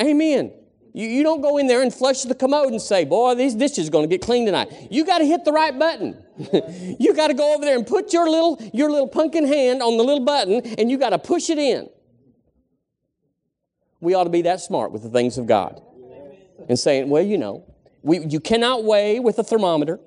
[0.00, 0.52] Amen.
[0.94, 3.88] You, you don't go in there and flush the commode and say, Boy, these dishes
[3.88, 4.88] are going to get clean tonight.
[4.90, 6.22] You got to hit the right button.
[7.00, 9.96] you got to go over there and put your little, your little pumpkin hand on
[9.96, 11.88] the little button and you got to push it in.
[14.00, 15.80] We ought to be that smart with the things of God.
[16.68, 17.64] And saying, well, you know,
[18.02, 19.98] we, you cannot weigh with a thermometer.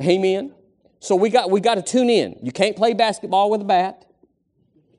[0.00, 0.54] Amen.
[1.00, 2.38] So we got, we got to tune in.
[2.42, 4.06] You can't play basketball with a bat.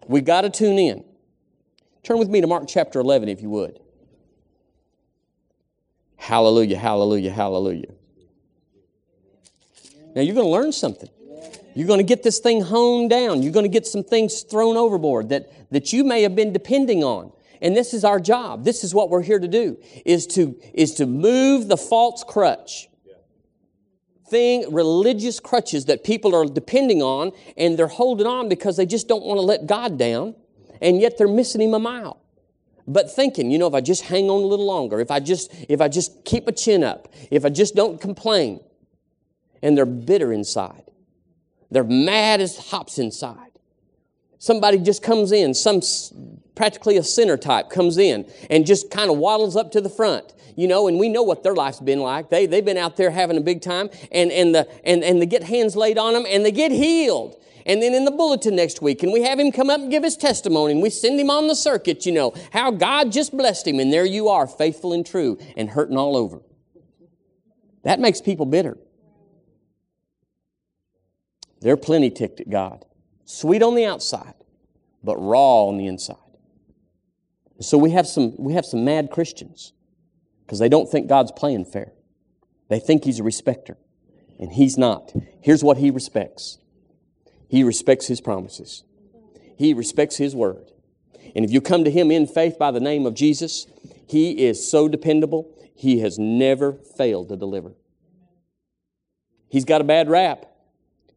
[0.07, 1.05] We got to tune in.
[2.03, 3.79] Turn with me to Mark chapter 11, if you would.
[6.17, 7.93] Hallelujah, hallelujah, hallelujah.
[10.15, 11.09] Now you're going to learn something.
[11.75, 13.41] You're going to get this thing honed down.
[13.41, 17.03] You're going to get some things thrown overboard that, that you may have been depending
[17.03, 17.31] on.
[17.61, 18.65] And this is our job.
[18.65, 22.89] This is what we're here to do, is to, is to move the false crutch.
[24.27, 29.07] Thing, religious crutches that people are depending on, and they're holding on because they just
[29.07, 30.35] don't want to let God down,
[30.83, 32.19] and yet they're missing Him a mile
[32.87, 35.51] but thinking you know if i just hang on a little longer if i just
[35.67, 38.59] if i just keep a chin up if i just don't complain
[39.63, 40.83] and they're bitter inside.
[41.71, 43.39] They're mad as hops inside.
[44.37, 45.81] Somebody just comes in, some
[46.53, 50.33] practically a sinner type comes in and just kind of waddles up to the front,
[50.55, 52.29] you know, and we know what their life's been like.
[52.29, 55.25] They, they've been out there having a big time and, and, the, and, and they
[55.25, 57.37] get hands laid on them and they get healed.
[57.65, 60.03] And then in the bulletin next week, and we have him come up and give
[60.03, 63.67] his testimony, and we send him on the circuit, you know, how God just blessed
[63.67, 66.41] him, and there you are, faithful and true, and hurting all over.
[67.83, 68.77] That makes people bitter.
[71.61, 72.85] They're plenty ticked at God.
[73.25, 74.33] Sweet on the outside,
[75.03, 76.17] but raw on the inside.
[77.61, 79.73] So we have some, we have some mad Christians.
[80.45, 81.93] because they don't think God's playing fair.
[82.69, 83.77] They think He's a respecter,
[84.39, 85.13] and He's not.
[85.41, 86.57] Here's what He respects
[87.53, 88.83] He respects His promises,
[89.59, 90.71] He respects His word.
[91.35, 93.67] And if you come to Him in faith by the name of Jesus,
[94.07, 97.73] He is so dependable, He has never failed to deliver.
[99.49, 100.47] He's got a bad rap.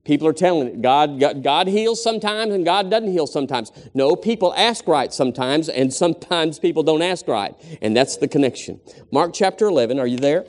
[0.04, 0.82] People are telling it.
[0.82, 3.72] God, God, God heals sometimes and God doesn't heal sometimes.
[3.94, 7.54] No, people ask right sometimes and sometimes people don't ask right.
[7.80, 8.78] And that's the connection.
[9.10, 10.44] Mark chapter 11, are you there?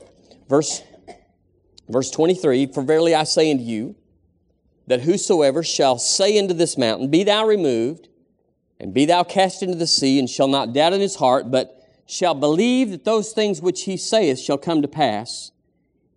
[0.50, 0.84] Verse,
[1.88, 3.96] verse 23 For verily I say unto you,
[4.88, 8.08] that whosoever shall say unto this mountain, Be thou removed,
[8.80, 11.74] and be thou cast into the sea, and shall not doubt in his heart, but
[12.06, 15.52] shall believe that those things which he saith shall come to pass,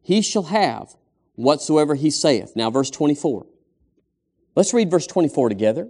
[0.03, 0.97] he shall have
[1.35, 2.55] whatsoever he saith.
[2.55, 3.47] Now, verse 24.
[4.55, 5.89] Let's read verse 24 together.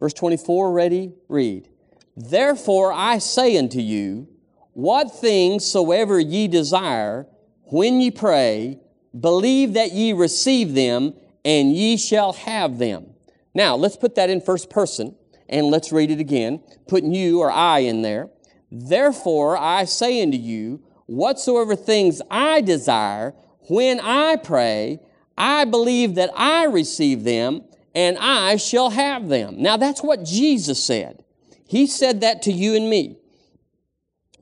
[0.00, 1.12] Verse 24, ready?
[1.28, 1.68] Read.
[2.16, 4.28] Therefore I say unto you,
[4.72, 7.26] what things soever ye desire,
[7.64, 8.78] when ye pray,
[9.18, 11.14] believe that ye receive them,
[11.48, 13.06] and ye shall have them.
[13.54, 15.16] Now, let's put that in first person,
[15.48, 18.28] and let's read it again, putting you or I in there.
[18.70, 23.32] Therefore I say unto you, whatsoever things I desire,
[23.70, 25.00] when I pray,
[25.38, 27.62] I believe that I receive them
[27.94, 29.62] and I shall have them.
[29.62, 31.24] Now that's what Jesus said.
[31.66, 33.16] He said that to you and me.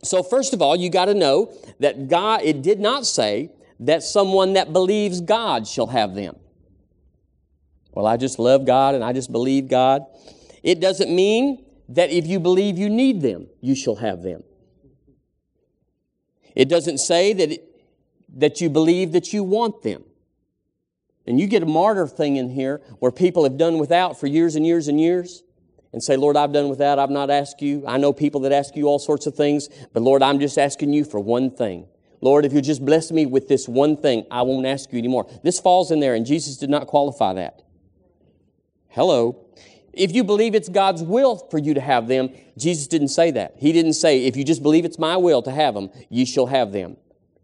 [0.03, 4.03] So first of all, you got to know that God, it did not say that
[4.03, 6.35] someone that believes God shall have them.
[7.97, 10.05] Well, I just love God and I just believe God.
[10.63, 14.43] It doesn't mean that if you believe you need them, you shall have them.
[16.55, 17.65] It doesn't say that it,
[18.35, 20.05] that you believe that you want them.
[21.27, 24.57] And you get a martyr thing in here where people have done without for years
[24.57, 25.43] and years and years
[25.95, 27.83] and say, Lord, I've done without, I've not asked you.
[27.87, 30.93] I know people that ask you all sorts of things, but Lord, I'm just asking
[30.93, 31.87] you for one thing.
[32.21, 35.27] Lord, if you just bless me with this one thing, I won't ask you anymore.
[35.43, 37.63] This falls in there, and Jesus did not qualify that.
[38.97, 39.45] Hello.
[39.93, 43.53] If you believe it's God's will for you to have them, Jesus didn't say that.
[43.59, 46.47] He didn't say, if you just believe it's my will to have them, you shall
[46.47, 46.97] have them.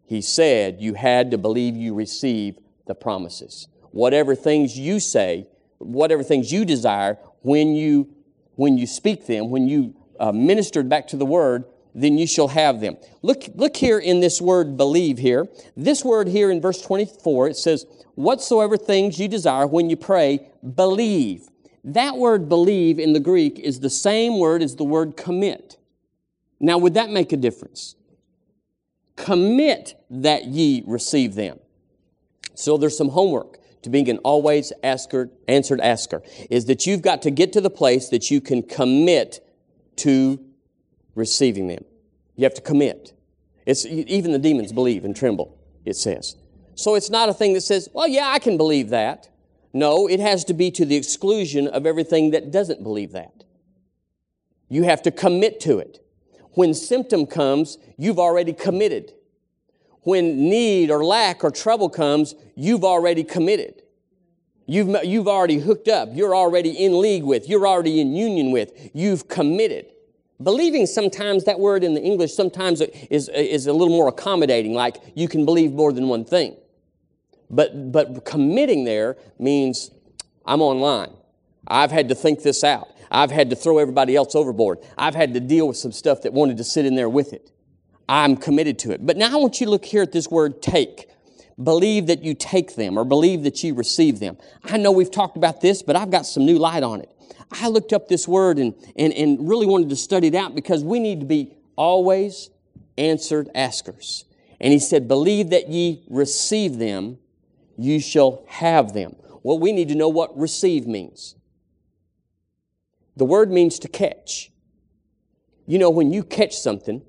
[0.06, 3.68] He said you had to believe you receive the promises.
[3.90, 8.08] Whatever things you say, whatever things you desire, when you,
[8.54, 12.48] when you speak them, when you uh, ministered back to the word, then you shall
[12.48, 12.96] have them.
[13.22, 15.46] Look, look here in this word believe here.
[15.76, 20.48] This word here in verse 24, it says, Whatsoever things you desire when you pray,
[20.74, 21.48] believe.
[21.84, 25.78] That word believe in the Greek is the same word as the word commit.
[26.60, 27.96] Now, would that make a difference?
[29.16, 31.58] commit that ye receive them.
[32.54, 37.22] So there's some homework to being an always asker, answered asker, is that you've got
[37.22, 39.44] to get to the place that you can commit
[39.96, 40.40] to
[41.14, 41.84] receiving them.
[42.36, 43.12] You have to commit.
[43.66, 46.36] It's, even the demons believe and tremble, it says.
[46.74, 49.28] So it's not a thing that says, well, yeah, I can believe that.
[49.72, 53.44] No, it has to be to the exclusion of everything that doesn't believe that.
[54.68, 56.04] You have to commit to it.
[56.52, 59.12] When symptom comes, you've already committed.
[60.02, 63.82] When need or lack or trouble comes, you've already committed.
[64.66, 66.10] You've, you've already hooked up.
[66.12, 67.48] You're already in league with.
[67.48, 68.90] You're already in union with.
[68.94, 69.91] You've committed.
[70.42, 74.96] Believing sometimes, that word in the English sometimes is, is a little more accommodating, like
[75.14, 76.56] you can believe more than one thing.
[77.50, 79.90] But, but committing there means
[80.46, 81.12] I'm online.
[81.66, 82.88] I've had to think this out.
[83.10, 84.78] I've had to throw everybody else overboard.
[84.96, 87.50] I've had to deal with some stuff that wanted to sit in there with it.
[88.08, 89.04] I'm committed to it.
[89.04, 91.08] But now I want you to look here at this word take.
[91.62, 94.38] Believe that you take them or believe that you receive them.
[94.64, 97.11] I know we've talked about this, but I've got some new light on it.
[97.50, 100.84] I looked up this word and, and, and really wanted to study it out because
[100.84, 102.50] we need to be always
[102.98, 104.24] answered askers.
[104.60, 107.18] And he said, Believe that ye receive them,
[107.76, 109.16] you shall have them.
[109.42, 111.34] Well, we need to know what receive means.
[113.16, 114.50] The word means to catch.
[115.66, 117.02] You know, when you catch something,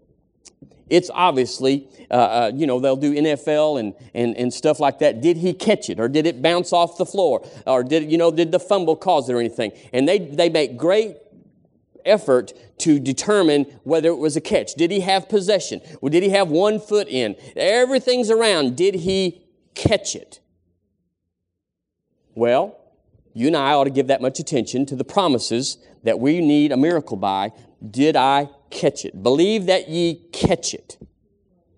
[0.89, 5.22] it's obviously, uh, uh, you know, they'll do NFL and, and, and stuff like that.
[5.22, 7.48] Did he catch it or did it bounce off the floor?
[7.65, 9.72] Or did, you know, did the fumble cause it or anything?
[9.93, 11.17] And they, they make great
[12.06, 14.76] effort to determine whether it was a catch.
[14.76, 15.82] Did he have possession?
[16.01, 17.36] Or did he have one foot in?
[17.55, 18.76] Everything's around.
[18.76, 20.39] Did he catch it?
[22.36, 22.78] Well,
[23.34, 26.72] you and I ought to give that much attention to the promises that we need
[26.72, 27.51] a miracle by.
[27.89, 29.21] Did I catch it?
[29.21, 30.97] Believe that ye catch it.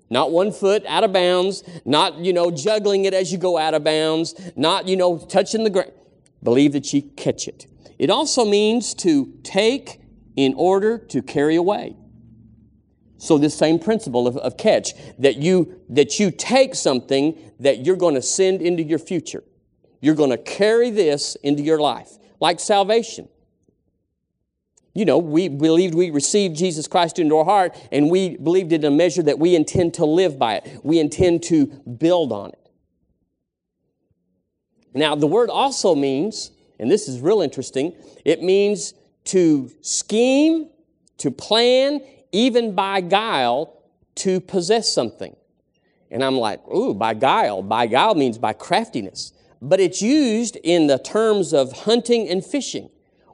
[0.10, 3.74] Not one foot out of bounds, not, you know, juggling it as you go out
[3.74, 5.92] of bounds, not, you know, touching the ground.
[6.44, 7.66] Believe that ye catch it.
[7.98, 10.02] It also means to take
[10.36, 11.96] in order to carry away.
[13.18, 17.96] So this same principle of, of catch, that you, that you take something that you're
[17.96, 19.44] going to send into your future.
[20.02, 23.28] You're going to carry this into your life, like salvation.
[24.96, 28.86] You know, we believed we received Jesus Christ into our heart, and we believed it
[28.86, 30.80] in a measure that we intend to live by it.
[30.84, 32.72] We intend to build on it.
[34.94, 37.94] Now, the word also means, and this is real interesting,
[38.24, 38.94] it means
[39.26, 40.70] to scheme,
[41.18, 42.00] to plan,
[42.32, 43.84] even by guile,
[44.16, 45.36] to possess something.
[46.10, 47.62] And I'm like, ooh, by guile.
[47.62, 49.34] By guile means by craftiness.
[49.62, 52.90] But it's used in the terms of hunting and fishing,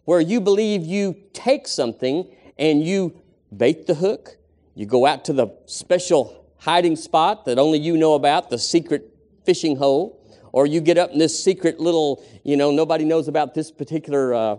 [0.05, 2.27] where you believe you take something
[2.57, 3.19] and you
[3.55, 4.37] bait the hook,
[4.75, 9.15] you go out to the special hiding spot that only you know about, the secret
[9.45, 10.17] fishing hole,
[10.51, 14.33] or you get up in this secret little, you know, nobody knows about this particular,
[14.33, 14.57] uh,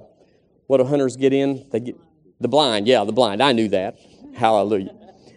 [0.66, 1.66] what do hunters get in?
[1.70, 1.96] They get
[2.40, 3.42] the blind, yeah, the blind.
[3.42, 3.98] I knew that.
[4.34, 4.94] Hallelujah.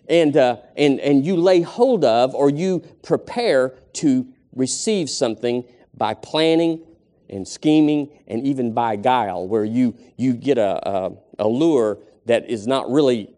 [0.07, 6.13] And, uh, and, and you lay hold of or you prepare to receive something by
[6.13, 6.81] planning
[7.29, 12.49] and scheming and even by guile, where you, you get a, a, a lure that
[12.49, 13.33] is not really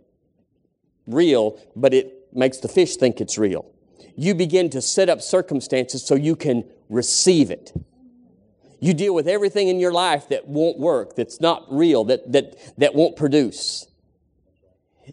[1.06, 3.66] real, but it makes the fish think it's real.
[4.16, 7.74] You begin to set up circumstances so you can receive it.
[8.80, 12.56] You deal with everything in your life that won't work, that's not real, that, that,
[12.78, 13.88] that won't produce.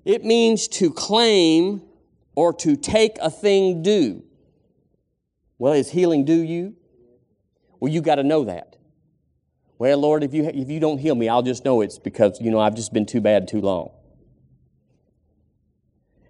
[0.05, 1.83] It means to claim
[2.35, 4.25] or to take a thing due.
[5.59, 6.75] Well, is healing due you?
[7.85, 8.79] Well, you got to know that.
[9.77, 12.51] Well, Lord, if you, if you don't heal me, I'll just know it's because, you
[12.51, 13.91] know, I've just been too bad too long.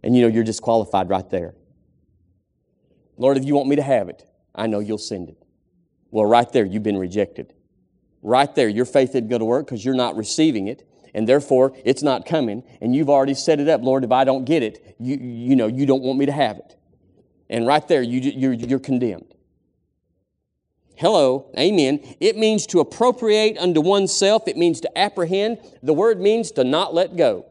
[0.02, 1.54] And, you know, you're disqualified right there.
[3.16, 5.44] Lord, if you want me to have it, I know you'll send it.
[6.10, 7.54] Well, right there, you've been rejected.
[8.20, 10.82] Right there, your faith isn't going to work because you're not receiving it
[11.14, 12.64] and therefore it's not coming.
[12.80, 14.02] And you've already set it up, Lord.
[14.02, 16.76] If I don't get it, you, you know, you don't want me to have it.
[17.48, 19.34] And right there, you, you're, you're condemned.
[20.96, 22.16] Hello, amen.
[22.20, 25.58] It means to appropriate unto oneself, it means to apprehend.
[25.82, 27.46] The word means to not let go.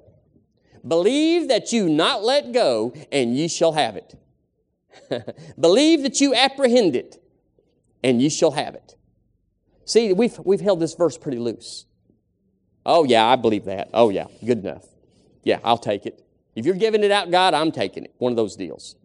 [0.87, 4.15] Believe that you not let go, and ye shall have it.
[5.59, 7.21] Believe that you apprehend it,
[8.03, 8.95] and ye shall have it.
[9.85, 11.85] See, we've, we've held this verse pretty loose.
[12.85, 13.89] Oh, yeah, I believe that.
[13.93, 14.85] Oh, yeah, good enough.
[15.43, 16.25] Yeah, I'll take it.
[16.55, 18.13] If you're giving it out, God, I'm taking it.
[18.17, 18.95] One of those deals.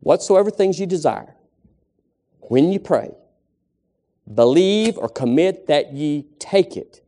[0.00, 1.35] Whatsoever things you desire,
[2.48, 3.10] when you pray,
[4.32, 7.02] believe or commit that ye take it,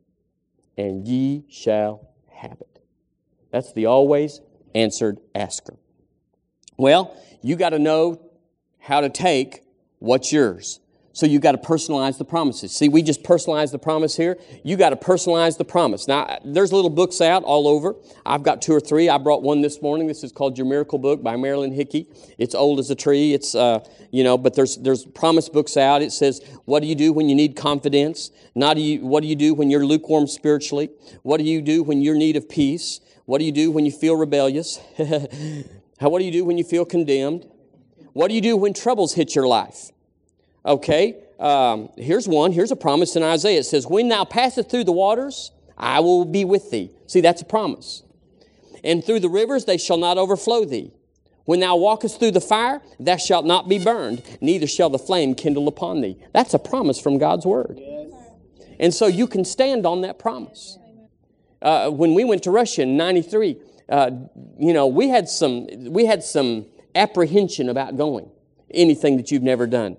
[0.76, 2.80] and ye shall have it.
[3.50, 4.40] That's the always
[4.74, 5.76] answered asker.
[6.76, 8.20] Well, you got to know
[8.78, 9.62] how to take
[9.98, 10.80] what's yours.
[11.18, 12.70] So you got to personalize the promises.
[12.70, 14.38] See, we just personalize the promise here.
[14.62, 16.06] You got to personalize the promise.
[16.06, 17.96] Now, there's little books out all over.
[18.24, 19.08] I've got two or three.
[19.08, 20.06] I brought one this morning.
[20.06, 22.06] This is called Your Miracle Book by Marilyn Hickey.
[22.38, 23.34] It's old as a tree.
[23.34, 23.80] It's, uh,
[24.12, 26.02] you know, but there's, there's promise books out.
[26.02, 28.30] It says, what do you do when you need confidence?
[28.54, 30.88] Not do you, what do you do when you're lukewarm spiritually?
[31.24, 33.00] What do you do when you're in need of peace?
[33.24, 34.78] What do you do when you feel rebellious?
[35.98, 37.44] How, what do you do when you feel condemned?
[38.12, 39.90] What do you do when troubles hit your life?
[40.64, 42.52] Okay, um, here's one.
[42.52, 43.60] Here's a promise in Isaiah.
[43.60, 46.90] It says, When thou passest through the waters, I will be with thee.
[47.06, 48.02] See, that's a promise.
[48.84, 50.92] And through the rivers, they shall not overflow thee.
[51.44, 55.34] When thou walkest through the fire, thou shalt not be burned, neither shall the flame
[55.34, 56.18] kindle upon thee.
[56.34, 57.80] That's a promise from God's word.
[58.78, 60.78] And so you can stand on that promise.
[61.62, 63.56] Uh, when we went to Russia in 93,
[63.88, 64.10] uh,
[64.58, 68.30] you know, we had some, we had some apprehension about going.
[68.70, 69.96] Anything that you've never done.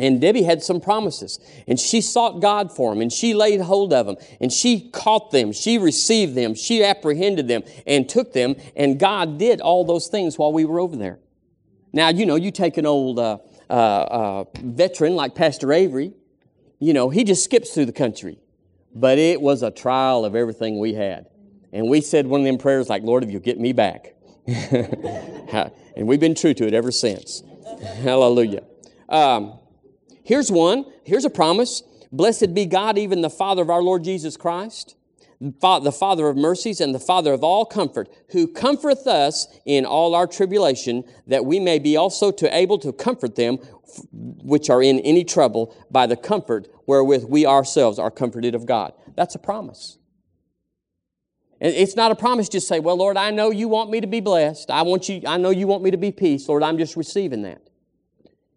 [0.00, 1.38] And Debbie had some promises,
[1.68, 5.30] and she sought God for them, and she laid hold of them, and she caught
[5.30, 10.08] them, she received them, she apprehended them, and took them, and God did all those
[10.08, 11.20] things while we were over there.
[11.92, 13.38] Now, you know, you take an old uh,
[13.68, 16.14] uh, uh, veteran like Pastor Avery,
[16.82, 18.38] you know, he just skips through the country.
[18.94, 21.26] But it was a trial of everything we had.
[21.72, 24.14] And we said one of them prayers like, Lord, if you'll get me back.
[24.46, 27.42] and we've been true to it ever since.
[28.02, 28.64] Hallelujah.
[29.08, 29.60] Um,
[30.24, 30.84] Here's one.
[31.04, 31.82] Here's a promise.
[32.12, 34.96] Blessed be God, even the Father of our Lord Jesus Christ,
[35.40, 40.14] the Father of mercies and the Father of all comfort, who comforteth us in all
[40.14, 43.56] our tribulation, that we may be also to able to comfort them
[44.12, 48.92] which are in any trouble by the comfort wherewith we ourselves are comforted of God.
[49.16, 49.98] That's a promise.
[51.60, 54.20] It's not a promise just say, well, Lord, I know you want me to be
[54.20, 54.70] blessed.
[54.70, 56.48] I want you, I know you want me to be peace.
[56.48, 57.62] Lord, I'm just receiving that.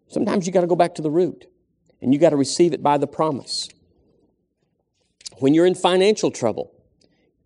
[0.08, 1.46] Sometimes you got to go back to the root
[2.00, 3.68] and you got to receive it by the promise.
[5.38, 6.72] When you're in financial trouble,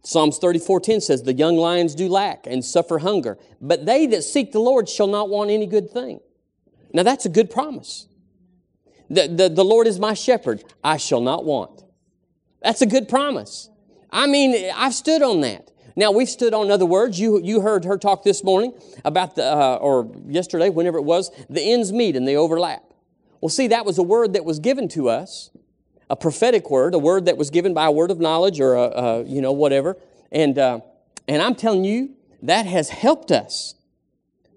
[0.03, 4.53] Psalms 34:10 says, "The young lions do lack and suffer hunger, but they that seek
[4.53, 6.21] the Lord shall not want any good thing."
[6.93, 8.07] Now that's a good promise.
[9.09, 11.83] The, the, the Lord is my shepherd, I shall not want.
[12.63, 13.69] That's a good promise.
[14.11, 15.71] I mean, I've stood on that.
[15.97, 17.19] Now we've stood on other words.
[17.19, 18.73] You you heard her talk this morning
[19.05, 22.90] about the uh, or yesterday, whenever it was, the ends meet and they overlap.
[23.41, 25.51] Well, see, that was a word that was given to us
[26.11, 28.83] a prophetic word, a word that was given by a word of knowledge or a,
[28.83, 29.97] a you know whatever.
[30.33, 30.81] And uh,
[31.29, 32.11] and I'm telling you,
[32.43, 33.75] that has helped us.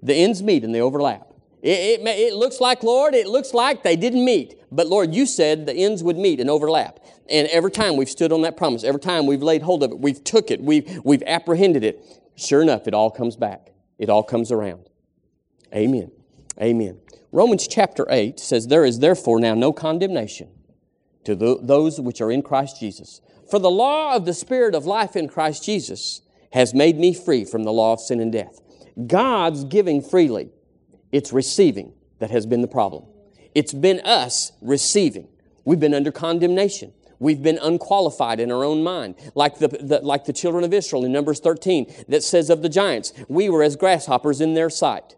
[0.02, 1.28] The ends meet and they overlap.
[1.62, 4.56] It, it, it, looks like, Lord, it looks like they didn't meet.
[4.70, 7.00] But Lord, you said the ends would meet and overlap.
[7.30, 10.00] And every time we've stood on that promise, every time we've laid hold of it,
[10.00, 12.04] we've took it, we've, we've apprehended it.
[12.36, 13.70] Sure enough, it all comes back.
[13.98, 14.90] It all comes around.
[15.74, 16.12] Amen.
[16.62, 17.00] Amen.
[17.34, 20.50] Romans chapter 8 says, There is therefore now no condemnation
[21.24, 23.22] to the, those which are in Christ Jesus.
[23.50, 26.22] For the law of the Spirit of life in Christ Jesus
[26.52, 28.62] has made me free from the law of sin and death.
[29.08, 30.52] God's giving freely,
[31.12, 33.06] it's receiving that has been the problem.
[33.56, 35.28] It's been us receiving.
[35.66, 36.94] We've been under condemnation.
[37.18, 41.04] We've been unqualified in our own mind, like the, the, like the children of Israel
[41.04, 45.16] in Numbers 13 that says of the giants, we were as grasshoppers in their sight.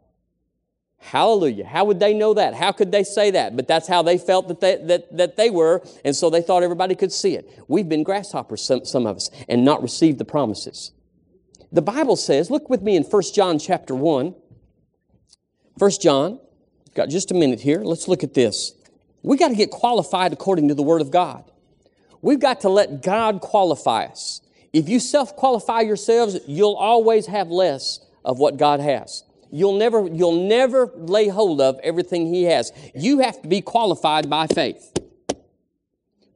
[1.05, 1.67] Hallelujah.
[1.67, 2.55] How would they know that?
[2.55, 3.55] How could they say that?
[3.55, 6.63] But that's how they felt that they, that, that they were, and so they thought
[6.63, 7.63] everybody could see it.
[7.67, 10.93] We've been grasshoppers, some, some of us, and not received the promises.
[11.71, 14.33] The Bible says, look with me in 1 John chapter 1.
[15.77, 16.39] 1 John,
[16.95, 17.81] got just a minute here.
[17.83, 18.73] Let's look at this.
[19.21, 21.43] We got to get qualified according to the Word of God.
[22.23, 24.41] We've got to let God qualify us.
[24.73, 29.23] If you self qualify yourselves, you'll always have less of what God has.
[29.55, 32.73] You'll never, you'll never lay hold of everything he has.
[32.93, 34.91] You have to be qualified by faith.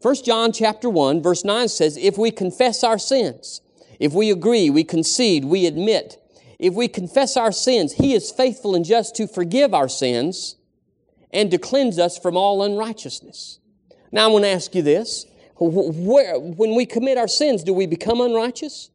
[0.01, 3.59] 1 John chapter 1 verse 9 says, if we confess our sins,
[3.99, 6.15] if we agree, we concede, we admit,
[6.59, 10.55] if we confess our sins, he is faithful and just to forgive our sins
[11.33, 13.59] and to cleanse us from all unrighteousness.
[14.13, 15.25] Now I want to ask you this.
[15.59, 18.91] Where, when we commit our sins, do we become unrighteous?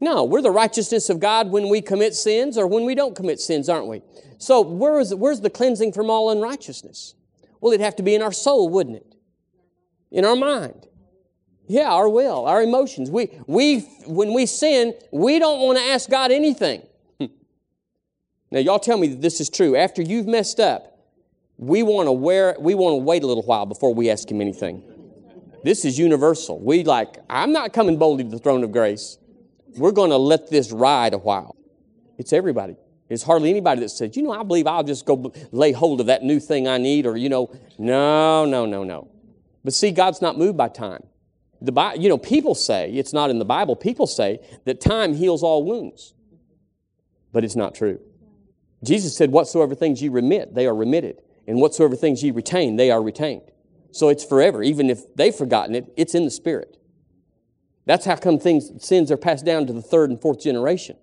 [0.00, 3.40] No, we're the righteousness of God when we commit sins or when we don't commit
[3.40, 4.02] sins, aren't we?
[4.38, 7.14] So where is, where's the cleansing from all unrighteousness?
[7.60, 9.14] Well, it'd have to be in our soul, wouldn't it?
[10.10, 10.86] In our mind.
[11.66, 13.10] Yeah, our will, our emotions.
[13.10, 16.82] We, we, when we sin, we don't want to ask God anything.
[17.18, 17.26] Hmm.
[18.50, 19.74] now, y'all tell me that this is true.
[19.76, 20.98] After you've messed up,
[21.56, 24.42] we want to wear, we want to wait a little while before we ask Him
[24.42, 24.82] anything.
[25.62, 26.58] This is universal.
[26.60, 29.16] We like, I'm not coming boldly to the throne of grace
[29.76, 31.56] we're going to let this ride a while.
[32.18, 32.76] It's everybody.
[33.08, 36.06] It's hardly anybody that says, you know, I believe I'll just go lay hold of
[36.06, 39.08] that new thing I need, or, you know, no, no, no, no.
[39.62, 41.04] But see, God's not moved by time.
[41.60, 45.42] The, you know, people say, it's not in the Bible, people say that time heals
[45.42, 46.14] all wounds.
[47.32, 48.00] But it's not true.
[48.82, 51.20] Jesus said, whatsoever things ye remit, they are remitted.
[51.46, 53.50] And whatsoever things ye retain, they are retained.
[53.92, 54.62] So it's forever.
[54.62, 56.76] Even if they've forgotten it, it's in the Spirit.
[57.86, 60.96] That's how come things, sins are passed down to the third and fourth generation.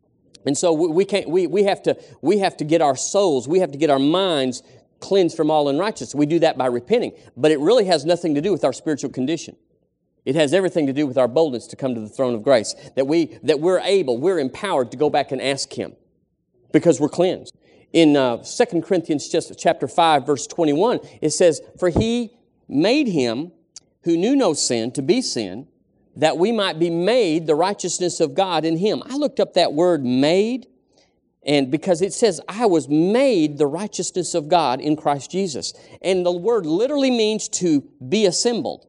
[0.46, 3.60] And so we can't, we, we have to, we have to get our souls, we
[3.60, 4.64] have to get our minds
[5.00, 6.16] cleansed from all unrighteousness.
[6.16, 7.14] We do that by repenting.
[7.38, 9.56] But it really has nothing to do with our spiritual condition.
[10.26, 12.76] It has everything to do with our boldness to come to the throne of grace.
[12.96, 15.96] That we, that we're able, we're empowered to go back and ask Him
[16.72, 17.58] because we're cleansed.
[17.92, 22.32] In uh, 2 Corinthians just chapter 5, verse 21, it says, For He
[22.68, 23.52] made Him
[24.04, 25.68] who knew no sin to be sin
[26.16, 29.02] that we might be made the righteousness of God in him.
[29.06, 30.68] I looked up that word made,
[31.44, 35.74] and because it says, I was made the righteousness of God in Christ Jesus.
[36.02, 38.88] And the word literally means to be assembled.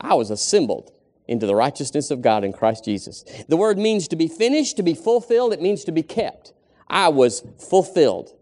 [0.00, 0.92] I was assembled
[1.28, 3.24] into the righteousness of God in Christ Jesus.
[3.48, 5.52] The word means to be finished, to be fulfilled.
[5.52, 6.52] It means to be kept.
[6.88, 8.34] I was fulfilled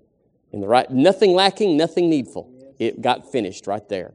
[0.53, 2.51] in the right, nothing lacking, nothing needful.
[2.79, 4.15] It got finished right there.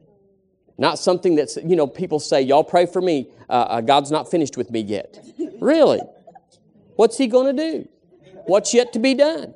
[0.76, 3.28] Not something that's, you know, people say, y'all pray for me.
[3.48, 5.24] Uh, uh, God's not finished with me yet.
[5.60, 6.00] really?
[6.96, 7.88] What's He going to do?
[8.46, 9.54] What's yet to be done?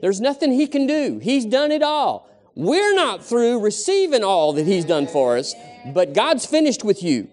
[0.00, 1.18] There's nothing He can do.
[1.22, 2.28] He's done it all.
[2.54, 5.54] We're not through receiving all that He's done for us,
[5.94, 7.28] but God's finished with you.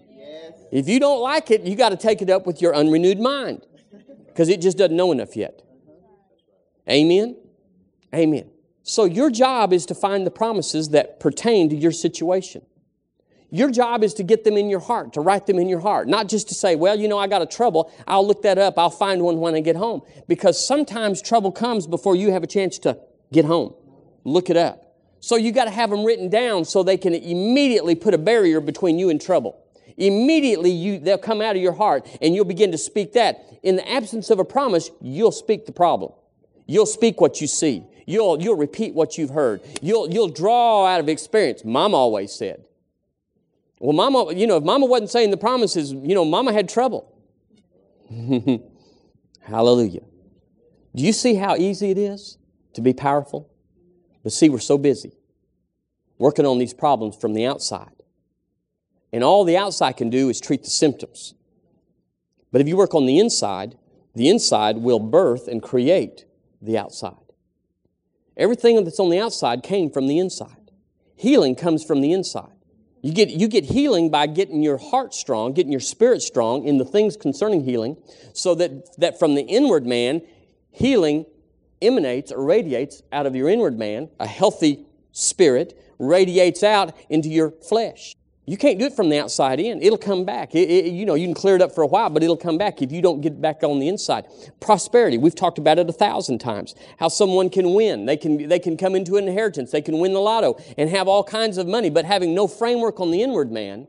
[0.70, 3.64] If you don't like it, you got to take it up with your unrenewed mind
[4.26, 5.62] because it just doesn't know enough yet.
[6.88, 7.36] Amen?
[8.14, 8.50] Amen.
[8.82, 12.62] So your job is to find the promises that pertain to your situation.
[13.54, 16.08] Your job is to get them in your heart, to write them in your heart.
[16.08, 17.92] Not just to say, well, you know, I got a trouble.
[18.04, 18.76] I'll look that up.
[18.76, 20.02] I'll find one when I get home.
[20.26, 22.98] Because sometimes trouble comes before you have a chance to
[23.32, 23.72] get home.
[24.24, 24.96] Look it up.
[25.20, 28.60] So you got to have them written down so they can immediately put a barrier
[28.60, 29.56] between you and trouble.
[29.96, 33.38] Immediately you, they'll come out of your heart and you'll begin to speak that.
[33.62, 36.10] In the absence of a promise, you'll speak the problem.
[36.66, 37.84] You'll speak what you see.
[38.04, 39.60] You'll, you'll repeat what you've heard.
[39.80, 41.64] You'll, you'll draw out of experience.
[41.64, 42.64] Mom always said.
[43.84, 47.14] Well, mama, you know, if mama wasn't saying the promises, you know, mama had trouble.
[49.42, 50.00] Hallelujah.
[50.96, 52.38] Do you see how easy it is
[52.72, 53.50] to be powerful?
[54.22, 55.18] But see, we're so busy
[56.16, 58.02] working on these problems from the outside.
[59.12, 61.34] And all the outside can do is treat the symptoms.
[62.52, 63.76] But if you work on the inside,
[64.14, 66.24] the inside will birth and create
[66.62, 67.34] the outside.
[68.34, 70.70] Everything that's on the outside came from the inside.
[71.16, 72.53] Healing comes from the inside.
[73.04, 76.78] You get, you get healing by getting your heart strong, getting your spirit strong in
[76.78, 77.98] the things concerning healing,
[78.32, 80.22] so that, that from the inward man,
[80.70, 81.26] healing
[81.82, 87.50] emanates or radiates out of your inward man, a healthy spirit radiates out into your
[87.50, 88.16] flesh.
[88.46, 89.80] You can't do it from the outside in.
[89.80, 90.54] It'll come back.
[90.54, 92.58] It, it, you know, you can clear it up for a while, but it'll come
[92.58, 94.26] back if you don't get back on the inside.
[94.60, 96.74] Prosperity, we've talked about it a thousand times.
[96.98, 98.04] How someone can win.
[98.04, 99.70] They can, they can come into an inheritance.
[99.70, 103.00] They can win the lotto and have all kinds of money, but having no framework
[103.00, 103.88] on the inward man,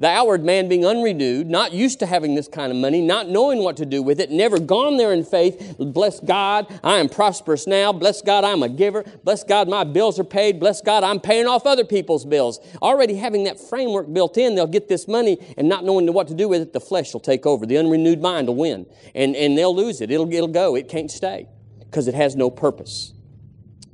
[0.00, 3.58] the outward man being unrenewed, not used to having this kind of money, not knowing
[3.58, 5.74] what to do with it, never gone there in faith.
[5.76, 7.92] Bless God, I am prosperous now.
[7.92, 9.04] Bless God, I'm a giver.
[9.24, 10.60] Bless God, my bills are paid.
[10.60, 12.60] Bless God, I'm paying off other people's bills.
[12.80, 16.34] Already having that framework built in, they'll get this money and not knowing what to
[16.34, 17.66] do with it, the flesh will take over.
[17.66, 18.86] The unrenewed mind will win.
[19.16, 20.12] And, and they'll lose it.
[20.12, 20.76] It'll, it'll go.
[20.76, 21.48] It can't stay
[21.80, 23.14] because it has no purpose.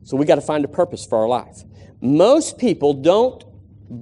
[0.03, 1.63] So we got to find a purpose for our life.
[2.03, 3.43] Most people don't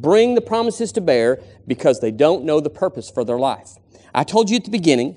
[0.01, 3.71] bring the promises to bear because they don't know the purpose for their life.
[4.15, 5.17] I told you at the beginning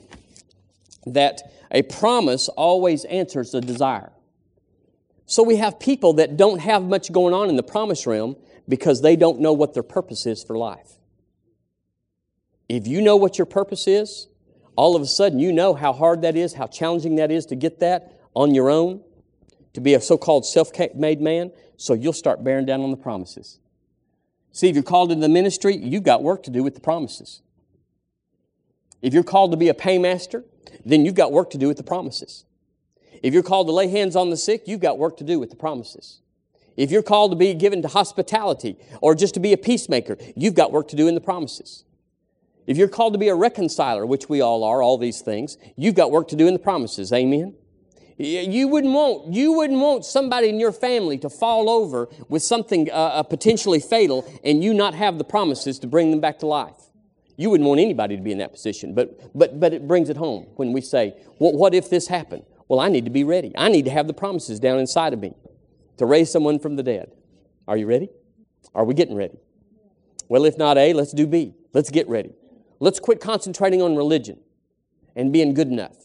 [1.05, 4.11] that a promise always answers a desire.
[5.25, 8.35] So we have people that don't have much going on in the promise realm
[8.67, 10.93] because they don't know what their purpose is for life.
[12.69, 14.27] If you know what your purpose is,
[14.75, 17.55] all of a sudden you know how hard that is, how challenging that is to
[17.55, 19.01] get that on your own,
[19.73, 22.97] to be a so called self made man, so you'll start bearing down on the
[22.97, 23.59] promises.
[24.55, 27.41] See, if you're called into the ministry, you've got work to do with the promises.
[29.01, 30.45] If you're called to be a paymaster,
[30.85, 32.45] then you've got work to do with the promises.
[33.21, 35.49] If you're called to lay hands on the sick, you've got work to do with
[35.49, 36.21] the promises.
[36.77, 40.55] If you're called to be given to hospitality or just to be a peacemaker, you've
[40.55, 41.83] got work to do in the promises.
[42.65, 45.95] If you're called to be a reconciler, which we all are, all these things, you've
[45.95, 47.11] got work to do in the promises.
[47.11, 47.55] Amen?
[48.17, 52.89] You wouldn't want, you wouldn't want somebody in your family to fall over with something
[52.89, 56.45] uh, uh, potentially fatal and you not have the promises to bring them back to
[56.45, 56.79] life.
[57.35, 60.15] You wouldn't want anybody to be in that position, but, but, but it brings it
[60.15, 62.43] home when we say, well, what if this happened?
[62.69, 63.51] Well, I need to be ready.
[63.57, 65.33] I need to have the promises down inside of me
[65.97, 67.11] to raise someone from the dead.
[67.67, 68.09] Are you ready?
[68.73, 69.37] Are we getting ready?
[70.29, 71.53] Well, if not A, let's do B.
[71.73, 72.33] Let's get ready.
[72.79, 74.39] Let's quit concentrating on religion
[75.15, 75.97] and being good enough.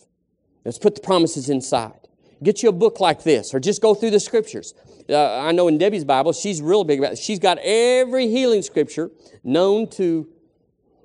[0.65, 1.99] Let's put the promises inside.
[2.43, 4.75] Get you a book like this, or just go through the scriptures.
[5.09, 7.19] Uh, I know in Debbie's Bible, she's real big about it.
[7.19, 9.11] She's got every healing scripture
[9.45, 10.29] known to,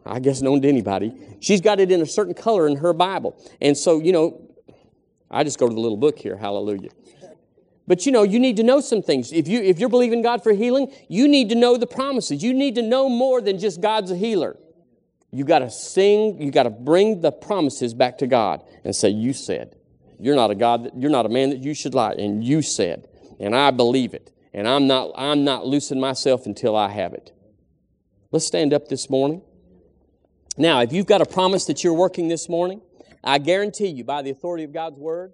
[0.05, 1.13] I guess, known to anybody.
[1.39, 3.35] She's got it in a certain color in her Bible.
[3.61, 4.41] And so, you know,
[5.29, 6.91] I just go to the little book here, hallelujah.
[7.87, 9.31] But you know, you need to know some things.
[9.31, 12.43] If, you, if you're believing God for healing, you need to know the promises.
[12.43, 14.57] You need to know more than just God's a healer.
[15.35, 19.09] You got to sing, you got to bring the promises back to God and say,
[19.09, 19.75] You said.
[20.17, 22.13] You're not a God, that, you're not a man that you should lie.
[22.13, 23.09] And you said.
[23.37, 24.31] And I believe it.
[24.53, 27.33] And I'm not, I'm not loosing myself until I have it.
[28.31, 29.41] Let's stand up this morning.
[30.57, 32.79] Now, if you've got a promise that you're working this morning,
[33.21, 35.33] I guarantee you, by the authority of God's word,